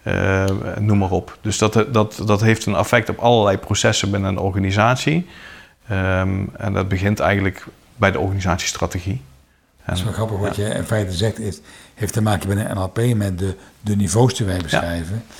uh, 0.03 0.45
noem 0.79 0.97
maar 0.97 1.11
op. 1.11 1.37
Dus 1.41 1.57
dat, 1.57 1.85
dat, 1.91 2.21
dat 2.25 2.41
heeft 2.41 2.65
een 2.65 2.75
effect 2.75 3.09
op 3.09 3.17
allerlei 3.19 3.57
processen 3.57 4.11
binnen 4.11 4.29
een 4.29 4.37
organisatie. 4.37 5.27
Um, 5.91 6.49
en 6.57 6.73
dat 6.73 6.87
begint 6.87 7.19
eigenlijk 7.19 7.65
bij 7.95 8.11
de 8.11 8.19
organisatiestrategie. 8.19 9.21
Dat 9.85 9.95
is 9.97 10.03
wel 10.03 10.13
grappig 10.13 10.39
wat 10.39 10.55
je 10.55 10.63
in 10.63 10.83
feite 10.83 11.11
zegt, 11.11 11.39
is, 11.39 11.59
heeft 11.93 12.13
te 12.13 12.21
maken 12.21 12.47
met 12.47 12.57
een 12.57 12.75
NLP 12.75 13.15
met 13.15 13.39
de, 13.39 13.55
de 13.81 13.95
niveaus 13.95 14.35
die 14.35 14.45
wij 14.45 14.59
beschrijven. 14.61 15.23
Ja. 15.27 15.33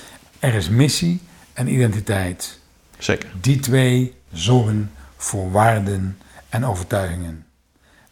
Er 0.44 0.54
is 0.54 0.68
missie 0.68 1.20
en 1.52 1.72
identiteit. 1.72 2.58
Zeker. 2.98 3.32
Die 3.40 3.60
twee 3.60 4.14
zorgen 4.32 4.90
voor 5.16 5.50
waarden 5.50 6.18
en 6.48 6.64
overtuigingen. 6.64 7.46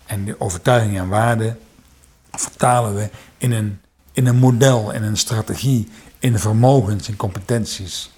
En 0.07 0.25
die 0.25 0.41
overtuigingen 0.41 1.03
en 1.03 1.09
waarden 1.09 1.59
vertalen 2.31 2.95
we 2.95 3.11
in 3.39 3.53
een, 3.53 3.81
in 4.13 4.27
een 4.27 4.37
model, 4.37 4.91
in 4.91 5.03
een 5.03 5.17
strategie, 5.17 5.89
in 6.19 6.39
vermogens, 6.39 7.09
in 7.09 7.17
competenties, 7.17 8.11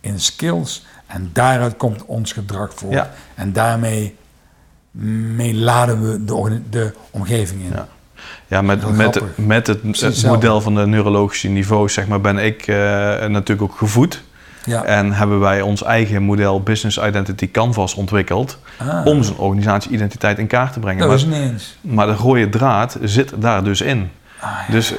in 0.00 0.20
skills. 0.20 0.84
En 1.06 1.30
daaruit 1.32 1.76
komt 1.76 2.04
ons 2.04 2.32
gedrag 2.32 2.74
voor. 2.74 2.92
Ja. 2.92 3.10
En 3.34 3.52
daarmee 3.52 4.16
mee 4.90 5.54
laden 5.54 6.10
we 6.10 6.24
de, 6.24 6.62
de 6.70 6.94
omgeving 7.10 7.62
in. 7.62 7.70
Ja. 7.70 7.88
Ja, 8.46 8.62
met, 8.62 8.96
met, 8.96 9.22
met 9.34 9.66
het, 9.66 10.00
het 10.00 10.26
model 10.26 10.60
van 10.60 10.74
de 10.74 10.86
neurologische 10.86 11.48
niveaus 11.48 11.92
zeg 11.92 12.06
maar, 12.06 12.20
ben 12.20 12.38
ik 12.38 12.66
uh, 12.66 12.76
natuurlijk 13.26 13.62
ook 13.62 13.76
gevoed. 13.76 14.22
Ja. 14.64 14.84
En 14.84 15.12
hebben 15.12 15.40
wij 15.40 15.60
ons 15.60 15.82
eigen 15.82 16.22
model 16.22 16.62
Business 16.62 16.98
Identity 16.98 17.50
Canvas 17.50 17.94
ontwikkeld 17.94 18.58
ah. 18.76 19.06
om 19.06 19.22
zijn 19.22 19.36
organisatie-identiteit 19.36 20.38
in 20.38 20.46
kaart 20.46 20.72
te 20.72 20.78
brengen. 20.78 21.08
Dat 21.08 21.18
is 21.18 21.24
niet 21.24 21.34
eens. 21.34 21.78
Maar 21.80 22.06
de 22.06 22.14
rode 22.14 22.48
draad 22.48 22.98
zit 23.02 23.32
daar 23.38 23.64
dus 23.64 23.80
in. 23.80 24.10
Ah, 24.40 24.50
ja. 24.66 24.72
Dus 24.72 24.92
uh, 24.92 24.98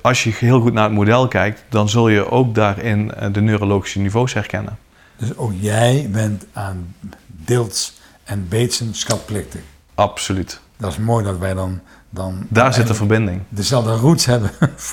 als 0.00 0.24
je 0.24 0.32
heel 0.34 0.60
goed 0.60 0.72
naar 0.72 0.84
het 0.84 0.92
model 0.92 1.28
kijkt, 1.28 1.64
dan 1.68 1.88
zul 1.88 2.08
je 2.08 2.30
ook 2.30 2.54
daarin 2.54 3.12
de 3.32 3.40
neurologische 3.40 3.98
niveaus 3.98 4.32
herkennen. 4.32 4.78
Dus 5.16 5.36
ook 5.36 5.52
jij 5.60 6.08
bent 6.10 6.44
aan 6.52 6.94
Dilts 7.26 8.00
en 8.24 8.48
Bateson 8.48 8.88
schatplichtig? 8.92 9.60
Absoluut. 9.94 10.60
Dat 10.76 10.90
is 10.90 10.98
mooi 10.98 11.24
dat 11.24 11.38
wij 11.38 11.54
dan 11.54 11.80
dan 12.14 12.46
Daar 12.48 12.74
zit 12.74 12.86
de 12.86 12.94
verbinding. 12.94 13.42
Dezelfde 13.48 13.92
roots 13.92 14.26
hebben. 14.26 14.50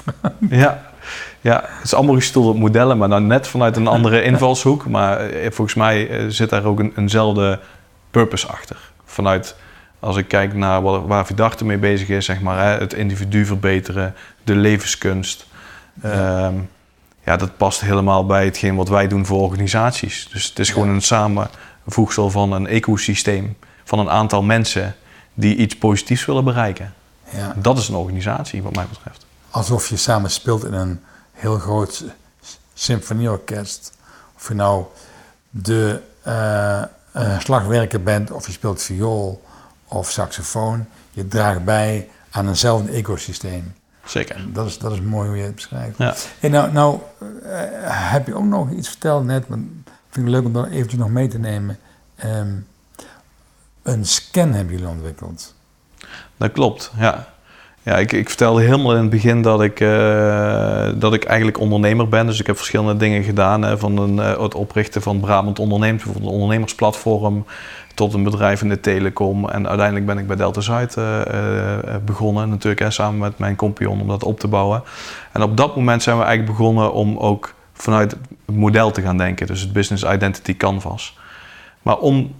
ja. 0.49 0.81
ja, 1.41 1.63
het 1.65 1.83
is 1.83 1.93
allemaal 1.93 2.15
gestoeld 2.15 2.47
op 2.47 2.57
modellen, 2.57 2.97
maar 2.97 3.09
dan 3.09 3.27
net 3.27 3.47
vanuit 3.47 3.75
een 3.75 3.87
andere 3.87 4.23
invalshoek. 4.31 4.87
Maar 4.87 5.19
eh, 5.19 5.51
volgens 5.51 5.75
mij 5.75 6.09
eh, 6.09 6.25
zit 6.27 6.49
daar 6.49 6.65
ook 6.65 6.79
een, 6.79 6.93
eenzelfde 6.95 7.59
purpose 8.11 8.47
achter. 8.47 8.77
Vanuit, 9.05 9.55
als 9.99 10.17
ik 10.17 10.27
kijk 10.27 10.53
naar 10.53 10.81
waar, 10.81 11.07
waar 11.07 11.25
Vidarte 11.25 11.65
mee 11.65 11.77
bezig 11.77 12.09
is, 12.09 12.25
zeg 12.25 12.41
maar, 12.41 12.65
hè, 12.65 12.79
het 12.79 12.93
individu 12.93 13.45
verbeteren, 13.45 14.15
de 14.43 14.55
levenskunst. 14.55 15.45
Ja. 16.01 16.45
Um, 16.45 16.69
ja, 17.25 17.37
dat 17.37 17.57
past 17.57 17.81
helemaal 17.81 18.25
bij 18.25 18.45
hetgeen 18.45 18.75
wat 18.75 18.89
wij 18.89 19.07
doen 19.07 19.25
voor 19.25 19.41
organisaties. 19.41 20.29
Dus 20.31 20.45
het 20.45 20.59
is 20.59 20.69
gewoon 20.69 20.89
een 20.89 21.01
samenvoegsel 21.01 22.29
van 22.29 22.51
een 22.51 22.67
ecosysteem, 22.67 23.57
van 23.83 23.99
een 23.99 24.09
aantal 24.09 24.43
mensen 24.43 24.95
die 25.33 25.55
iets 25.55 25.77
positiefs 25.77 26.25
willen 26.25 26.43
bereiken. 26.43 26.93
Ja. 27.33 27.53
Dat 27.57 27.77
is 27.77 27.87
een 27.87 27.95
organisatie, 27.95 28.63
wat 28.63 28.75
mij 28.75 28.87
betreft. 28.87 29.25
Alsof 29.49 29.89
je 29.89 29.97
samen 29.97 30.31
speelt 30.31 30.65
in 30.65 30.73
een 30.73 31.01
heel 31.31 31.59
groot 31.59 32.03
symfonieorkest. 32.73 33.97
Of 34.35 34.47
je 34.47 34.53
nou 34.53 34.85
de 35.49 36.01
uh, 36.27 37.39
slagwerker 37.39 38.03
bent, 38.03 38.31
of 38.31 38.45
je 38.45 38.51
speelt 38.51 38.81
viool 38.81 39.43
of 39.87 40.09
saxofoon. 40.09 40.85
Je 41.11 41.27
draagt 41.27 41.63
bij 41.63 42.09
aan 42.29 42.47
eenzelfde 42.47 42.91
ecosysteem. 42.91 43.73
Zeker. 44.05 44.53
Dat 44.53 44.67
is, 44.67 44.77
dat 44.77 44.91
is 44.91 45.01
mooi 45.01 45.27
hoe 45.27 45.37
je 45.37 45.43
het 45.43 45.55
beschrijft. 45.55 45.97
Ja. 45.97 46.15
En 46.39 46.51
nou, 46.51 46.71
nou 46.71 46.99
uh, 47.21 47.29
heb 48.11 48.27
je 48.27 48.35
ook 48.35 48.43
nog 48.43 48.71
iets 48.71 48.87
verteld 48.87 49.25
net, 49.25 49.47
maar 49.47 49.59
vind 50.09 50.25
ik 50.25 50.31
leuk 50.31 50.45
om 50.45 50.53
dat 50.53 50.67
eventjes 50.67 50.99
nog 50.99 51.09
mee 51.09 51.27
te 51.27 51.39
nemen. 51.39 51.79
Um, 52.25 52.67
een 53.83 54.05
scan 54.05 54.53
hebben 54.53 54.73
jullie 54.73 54.89
ontwikkeld. 54.89 55.53
Dat 56.41 56.51
klopt, 56.51 56.91
ja. 56.99 57.27
Ja, 57.83 57.97
ik, 57.97 58.11
ik 58.11 58.27
vertelde 58.27 58.61
helemaal 58.61 58.91
in 58.91 59.01
het 59.01 59.09
begin 59.09 59.41
dat 59.41 59.61
ik, 59.61 59.79
uh, 59.79 60.89
dat 60.95 61.13
ik 61.13 61.23
eigenlijk 61.23 61.59
ondernemer 61.59 62.07
ben. 62.07 62.25
Dus 62.25 62.39
ik 62.39 62.47
heb 62.47 62.57
verschillende 62.57 62.97
dingen 62.97 63.23
gedaan. 63.23 63.61
Hè, 63.61 63.77
van 63.77 63.97
een, 63.97 64.15
uh, 64.15 64.41
het 64.41 64.55
oprichten 64.55 65.01
van 65.01 65.19
Brabant 65.19 65.59
Ondernemers, 65.59 66.03
bijvoorbeeld 66.03 66.33
een 66.33 66.39
ondernemersplatform, 66.39 67.45
tot 67.95 68.13
een 68.13 68.23
bedrijf 68.23 68.61
in 68.61 68.69
de 68.69 68.79
telecom. 68.79 69.49
En 69.49 69.67
uiteindelijk 69.67 70.05
ben 70.05 70.17
ik 70.17 70.27
bij 70.27 70.35
Delta 70.35 70.61
Zuid 70.61 70.95
uh, 70.95 71.21
begonnen, 72.05 72.49
natuurlijk, 72.49 72.91
samen 72.91 73.19
met 73.19 73.37
mijn 73.37 73.55
compagnon 73.55 74.01
om 74.01 74.07
dat 74.07 74.23
op 74.23 74.39
te 74.39 74.47
bouwen. 74.47 74.83
En 75.31 75.43
op 75.43 75.57
dat 75.57 75.75
moment 75.75 76.03
zijn 76.03 76.17
we 76.17 76.23
eigenlijk 76.23 76.57
begonnen 76.57 76.93
om 76.93 77.17
ook 77.17 77.53
vanuit 77.73 78.11
het 78.11 78.55
model 78.55 78.91
te 78.91 79.01
gaan 79.01 79.17
denken, 79.17 79.47
dus 79.47 79.61
het 79.61 79.73
Business 79.73 80.03
Identity 80.03 80.57
Canvas. 80.57 81.17
Maar 81.81 81.97
om 81.97 82.31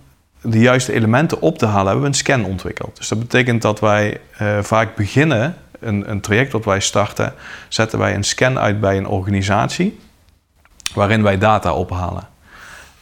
de 0.42 0.60
juiste 0.60 0.94
elementen 0.94 1.42
op 1.42 1.58
te 1.58 1.66
halen, 1.66 1.86
hebben 1.86 2.02
we 2.02 2.08
een 2.08 2.14
scan 2.14 2.46
ontwikkeld. 2.46 2.98
Dus 2.98 3.08
dat 3.08 3.20
betekent 3.20 3.62
dat 3.62 3.80
wij 3.80 4.20
uh, 4.42 4.60
vaak 4.60 4.96
beginnen, 4.96 5.56
een, 5.80 6.10
een 6.12 6.22
traject 6.22 6.52
dat 6.52 6.66
wij 6.66 6.80
starten, 6.80 7.34
zetten 7.68 8.00
wij 8.00 8.16
een 8.16 8.24
scan 8.24 8.60
uit 8.60 8.80
bij 8.80 8.98
een 8.98 9.08
organisatie, 9.08 10.00
waarin 10.94 11.24
wij 11.24 11.38
data 11.38 11.74
ophalen. 11.74 12.30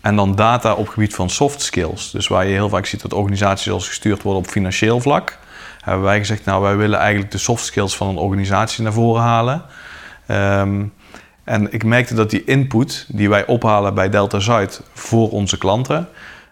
En 0.01 0.15
dan 0.15 0.35
data 0.35 0.73
op 0.73 0.87
gebied 0.87 1.15
van 1.15 1.29
soft 1.29 1.61
skills. 1.61 2.11
Dus 2.11 2.27
waar 2.27 2.45
je 2.45 2.53
heel 2.53 2.69
vaak 2.69 2.85
ziet 2.85 3.01
dat 3.01 3.13
organisaties 3.13 3.71
als 3.71 3.87
gestuurd 3.87 4.21
worden 4.21 4.43
op 4.43 4.49
financieel 4.49 4.99
vlak. 4.99 5.37
Hebben 5.81 6.03
wij 6.03 6.17
gezegd, 6.17 6.45
nou 6.45 6.61
wij 6.61 6.75
willen 6.75 6.99
eigenlijk 6.99 7.31
de 7.31 7.37
soft 7.37 7.65
skills 7.65 7.97
van 7.97 8.07
een 8.07 8.17
organisatie 8.17 8.83
naar 8.83 8.93
voren 8.93 9.21
halen. 9.21 9.63
Um, 10.27 10.93
en 11.43 11.73
ik 11.73 11.83
merkte 11.83 12.13
dat 12.13 12.29
die 12.29 12.43
input 12.43 13.05
die 13.07 13.29
wij 13.29 13.45
ophalen 13.45 13.93
bij 13.93 14.09
Delta 14.09 14.39
Zuid 14.39 14.81
voor 14.93 15.31
onze 15.31 15.57
klanten, 15.57 16.07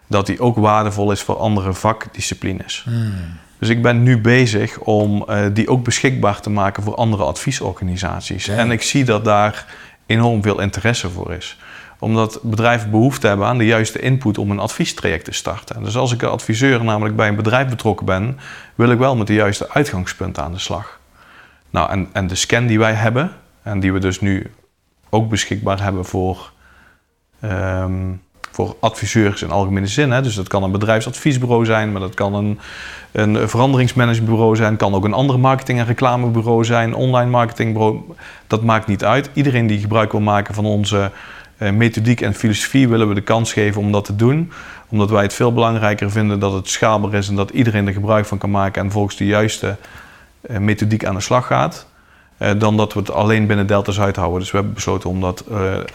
dat 0.08 0.26
die 0.26 0.40
ook 0.40 0.56
waardevol 0.56 1.12
is 1.12 1.22
voor 1.22 1.36
andere 1.36 1.74
vakdisciplines. 1.74 2.82
Hmm. 2.84 3.14
Dus 3.58 3.68
ik 3.68 3.82
ben 3.82 4.02
nu 4.02 4.20
bezig 4.20 4.78
om 4.78 5.24
uh, 5.28 5.46
die 5.52 5.68
ook 5.68 5.84
beschikbaar 5.84 6.40
te 6.40 6.50
maken 6.50 6.82
voor 6.82 6.94
andere 6.94 7.24
adviesorganisaties. 7.24 8.48
En 8.48 8.70
ik 8.70 8.82
zie 8.82 9.04
dat 9.04 9.24
daar 9.24 9.66
enorm 10.06 10.42
veel 10.42 10.60
interesse 10.60 11.10
voor 11.10 11.32
is 11.32 11.56
omdat 11.98 12.40
bedrijven 12.42 12.90
behoefte 12.90 13.26
hebben 13.26 13.46
aan 13.46 13.58
de 13.58 13.66
juiste 13.66 14.00
input 14.00 14.38
om 14.38 14.50
een 14.50 14.58
adviestraject 14.58 15.24
te 15.24 15.32
starten. 15.32 15.84
Dus 15.84 15.96
als 15.96 16.12
ik 16.12 16.22
een 16.22 16.28
adviseur 16.28 16.84
namelijk 16.84 17.16
bij 17.16 17.28
een 17.28 17.36
bedrijf 17.36 17.68
betrokken 17.68 18.06
ben, 18.06 18.38
wil 18.74 18.90
ik 18.90 18.98
wel 18.98 19.16
met 19.16 19.26
de 19.26 19.34
juiste 19.34 19.70
uitgangspunten 19.70 20.42
aan 20.42 20.52
de 20.52 20.58
slag. 20.58 21.00
Nou, 21.70 21.90
en, 21.90 22.08
en 22.12 22.26
de 22.26 22.34
scan 22.34 22.66
die 22.66 22.78
wij 22.78 22.92
hebben, 22.92 23.32
en 23.62 23.80
die 23.80 23.92
we 23.92 23.98
dus 23.98 24.20
nu 24.20 24.52
ook 25.08 25.28
beschikbaar 25.28 25.82
hebben 25.82 26.04
voor 26.04 26.52
um, 27.44 28.22
voor 28.50 28.76
adviseurs 28.80 29.42
in 29.42 29.50
algemene 29.50 29.86
zin. 29.86 30.10
Hè. 30.10 30.22
Dus 30.22 30.34
dat 30.34 30.48
kan 30.48 30.62
een 30.62 30.70
bedrijfsadviesbureau 30.70 31.64
zijn, 31.64 31.92
maar 31.92 32.00
dat 32.00 32.14
kan 32.14 32.34
een, 32.34 32.58
een 33.12 33.48
veranderingsmanagementbureau 33.48 34.56
zijn, 34.56 34.76
kan 34.76 34.94
ook 34.94 35.04
een 35.04 35.12
ander 35.12 35.38
marketing- 35.38 35.78
en 35.78 35.86
reclamebureau 35.86 36.64
zijn, 36.64 36.94
online 36.94 37.30
marketingbureau. 37.30 38.00
Dat 38.46 38.62
maakt 38.62 38.86
niet 38.86 39.04
uit. 39.04 39.30
Iedereen 39.32 39.66
die 39.66 39.80
gebruik 39.80 40.12
wil 40.12 40.20
maken 40.20 40.54
van 40.54 40.64
onze 40.64 41.10
uh, 41.58 41.70
methodiek 41.70 42.20
en 42.20 42.34
filosofie 42.34 42.88
willen 42.88 43.08
we 43.08 43.14
de 43.14 43.20
kans 43.20 43.52
geven 43.52 43.80
om 43.80 43.92
dat 43.92 44.04
te 44.04 44.16
doen. 44.16 44.52
Omdat 44.88 45.10
wij 45.10 45.22
het 45.22 45.34
veel 45.34 45.52
belangrijker 45.52 46.10
vinden 46.10 46.40
dat 46.40 46.52
het 46.52 46.68
schaalbaar 46.68 47.14
is 47.14 47.28
en 47.28 47.34
dat 47.34 47.50
iedereen 47.50 47.86
er 47.86 47.92
gebruik 47.92 48.26
van 48.26 48.38
kan 48.38 48.50
maken 48.50 48.82
en 48.82 48.90
volgens 48.90 49.16
de 49.16 49.26
juiste 49.26 49.76
uh, 50.50 50.58
methodiek 50.58 51.04
aan 51.04 51.14
de 51.14 51.20
slag 51.20 51.46
gaat. 51.46 51.86
Uh, 52.38 52.50
dan 52.58 52.76
dat 52.76 52.92
we 52.92 53.00
het 53.00 53.10
alleen 53.10 53.46
binnen 53.46 53.66
Delta 53.66 53.92
Zuid 53.92 54.16
houden. 54.16 54.38
Dus 54.38 54.50
we 54.50 54.56
hebben 54.56 54.74
besloten 54.74 55.10
om 55.10 55.20
dat 55.20 55.44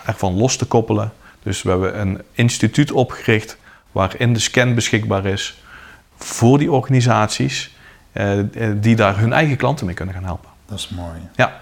ervan 0.05 0.37
los 0.37 0.55
te 0.55 0.65
koppelen. 0.65 1.11
Dus 1.43 1.61
we 1.61 1.69
hebben 1.69 1.99
een 1.99 2.21
instituut 2.31 2.91
opgericht 2.91 3.57
waarin 3.91 4.33
de 4.33 4.39
scan 4.39 4.75
beschikbaar 4.75 5.25
is 5.25 5.63
voor 6.17 6.57
die 6.57 6.71
organisaties 6.71 7.75
eh, 8.11 8.39
eh, 8.39 8.45
die 8.75 8.95
daar 8.95 9.17
hun 9.17 9.33
eigen 9.33 9.57
klanten 9.57 9.85
mee 9.85 9.95
kunnen 9.95 10.15
gaan 10.15 10.23
helpen. 10.23 10.49
Dat 10.65 10.77
is 10.77 10.89
mooi. 10.89 11.19
Ja. 11.35 11.59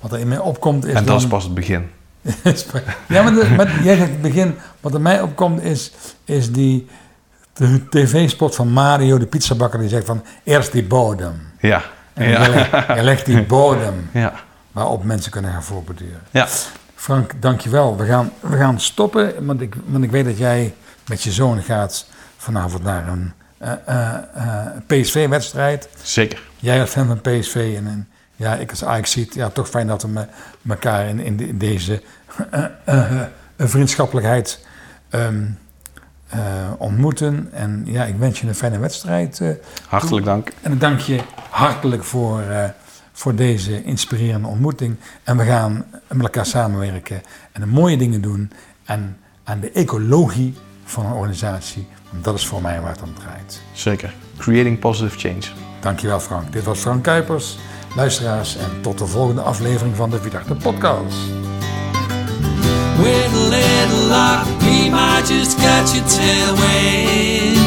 Wat 0.00 0.12
er 0.12 0.18
in 0.18 0.28
mij 0.28 0.38
opkomt 0.38 0.84
is. 0.84 0.94
En 0.94 1.04
dat 1.04 1.20
is 1.20 1.26
pas 1.26 1.44
het 1.44 1.54
begin. 1.54 1.90
ja, 3.08 3.22
maar 3.22 3.32
met, 3.32 3.68
jij 3.82 3.96
zegt 3.96 4.10
het 4.10 4.22
begin. 4.22 4.54
Wat 4.80 4.94
er 4.94 5.00
mij 5.00 5.20
opkomt 5.20 5.62
is, 5.62 5.92
is 6.24 6.52
die 6.52 6.88
de 7.52 7.88
tv-spot 7.88 8.54
van 8.54 8.68
Mario, 8.68 9.18
de 9.18 9.26
pizzabakker, 9.26 9.78
die 9.78 9.88
zegt 9.88 10.06
van 10.06 10.24
eerst 10.44 10.72
die 10.72 10.84
bodem. 10.84 11.40
Ja. 11.60 11.82
En 12.12 12.28
ja. 12.28 12.44
Je, 12.94 13.02
legt, 13.02 13.26
die 13.26 13.42
bodem 13.42 14.08
ja. 14.12 14.32
waarop 14.72 15.04
mensen 15.04 15.30
kunnen 15.30 15.52
gaan 15.52 15.62
voorbeduren. 15.62 16.22
Ja. 16.30 16.48
Frank, 17.02 17.32
dankjewel. 17.40 17.96
We 17.96 18.06
gaan, 18.06 18.32
we 18.40 18.56
gaan 18.56 18.80
stoppen, 18.80 19.46
want 19.46 19.60
ik, 19.60 19.74
want 19.84 20.04
ik 20.04 20.10
weet 20.10 20.24
dat 20.24 20.38
jij 20.38 20.74
met 21.08 21.22
je 21.22 21.32
zoon 21.32 21.62
gaat 21.62 22.06
vanavond 22.36 22.82
naar 22.82 23.08
een 23.08 23.32
uh, 23.62 23.72
uh, 23.88 24.14
uh, 24.36 24.66
PSV-wedstrijd. 24.86 25.88
Zeker. 26.02 26.42
Jij 26.56 26.80
als 26.80 26.90
fan 26.90 27.06
van 27.06 27.20
PSV 27.20 27.74
en, 27.76 27.86
en 27.86 28.08
ja, 28.36 28.54
ik 28.54 28.70
als 28.70 28.84
Ajax 28.84 29.10
ziet, 29.10 29.34
ja, 29.34 29.48
toch 29.48 29.68
fijn 29.68 29.86
dat 29.86 30.02
we 30.02 30.08
me, 30.08 30.26
elkaar 30.68 31.08
in, 31.08 31.20
in, 31.20 31.36
de, 31.36 31.48
in 31.48 31.58
deze 31.58 32.02
vriendschappelijkheid 33.58 34.66
um, 35.10 35.58
ontmoeten. 36.78 37.48
En 37.52 37.82
ja, 37.86 38.04
ik 38.04 38.16
wens 38.16 38.40
je 38.40 38.46
een 38.48 38.54
fijne 38.54 38.78
wedstrijd. 38.78 39.42
hartelijk 39.88 40.26
dank. 40.26 40.52
En 40.60 40.72
ik 40.72 40.80
dank 40.80 41.00
je 41.00 41.20
hartelijk 41.50 42.04
voor 42.04 42.42
voor 43.12 43.34
deze 43.34 43.84
inspirerende 43.84 44.48
ontmoeting. 44.48 44.96
En 45.24 45.36
we 45.36 45.44
gaan 45.44 45.84
met 46.08 46.22
elkaar 46.22 46.46
samenwerken 46.46 47.22
en 47.52 47.60
de 47.60 47.66
mooie 47.66 47.96
dingen 47.96 48.20
doen. 48.20 48.52
En 48.84 49.16
aan 49.44 49.60
de 49.60 49.70
ecologie 49.70 50.54
van 50.84 51.06
een 51.06 51.12
organisatie. 51.12 51.86
Want 52.10 52.24
dat 52.24 52.34
is 52.34 52.46
voor 52.46 52.62
mij 52.62 52.80
waar 52.80 52.92
het 52.92 53.02
om 53.02 53.14
draait. 53.14 53.62
Zeker. 53.72 54.14
Creating 54.36 54.78
positive 54.78 55.18
change. 55.18 55.42
Dankjewel 55.80 56.20
Frank. 56.20 56.52
Dit 56.52 56.64
was 56.64 56.78
Frank 56.78 57.02
Kuipers. 57.02 57.58
Luisteraars 57.96 58.56
en 58.56 58.80
tot 58.80 58.98
de 58.98 59.06
volgende 59.06 59.40
aflevering 59.40 59.96
van 59.96 60.10
de 60.10 60.20
Vierdachte 60.20 60.54
Podcast. 60.54 61.16
With 62.96 63.32
a 63.34 63.48
little 63.48 64.08
luck, 64.08 64.44
we 64.60 64.90
might 64.90 65.28
just 65.28 65.56
catch 65.56 65.96
a 65.96 66.02
tailwind. 66.06 67.58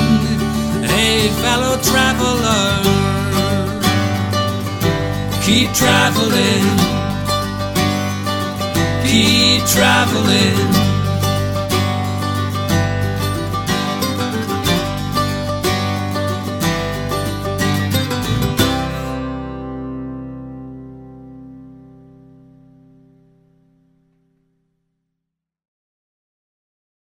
Hey, 0.89 1.29
fellow 1.29 1.81
traveler. 1.81 2.94
Keep 5.45 5.73
traveling, 5.73 6.65
keep 9.05 9.63
traveling. 9.67 10.94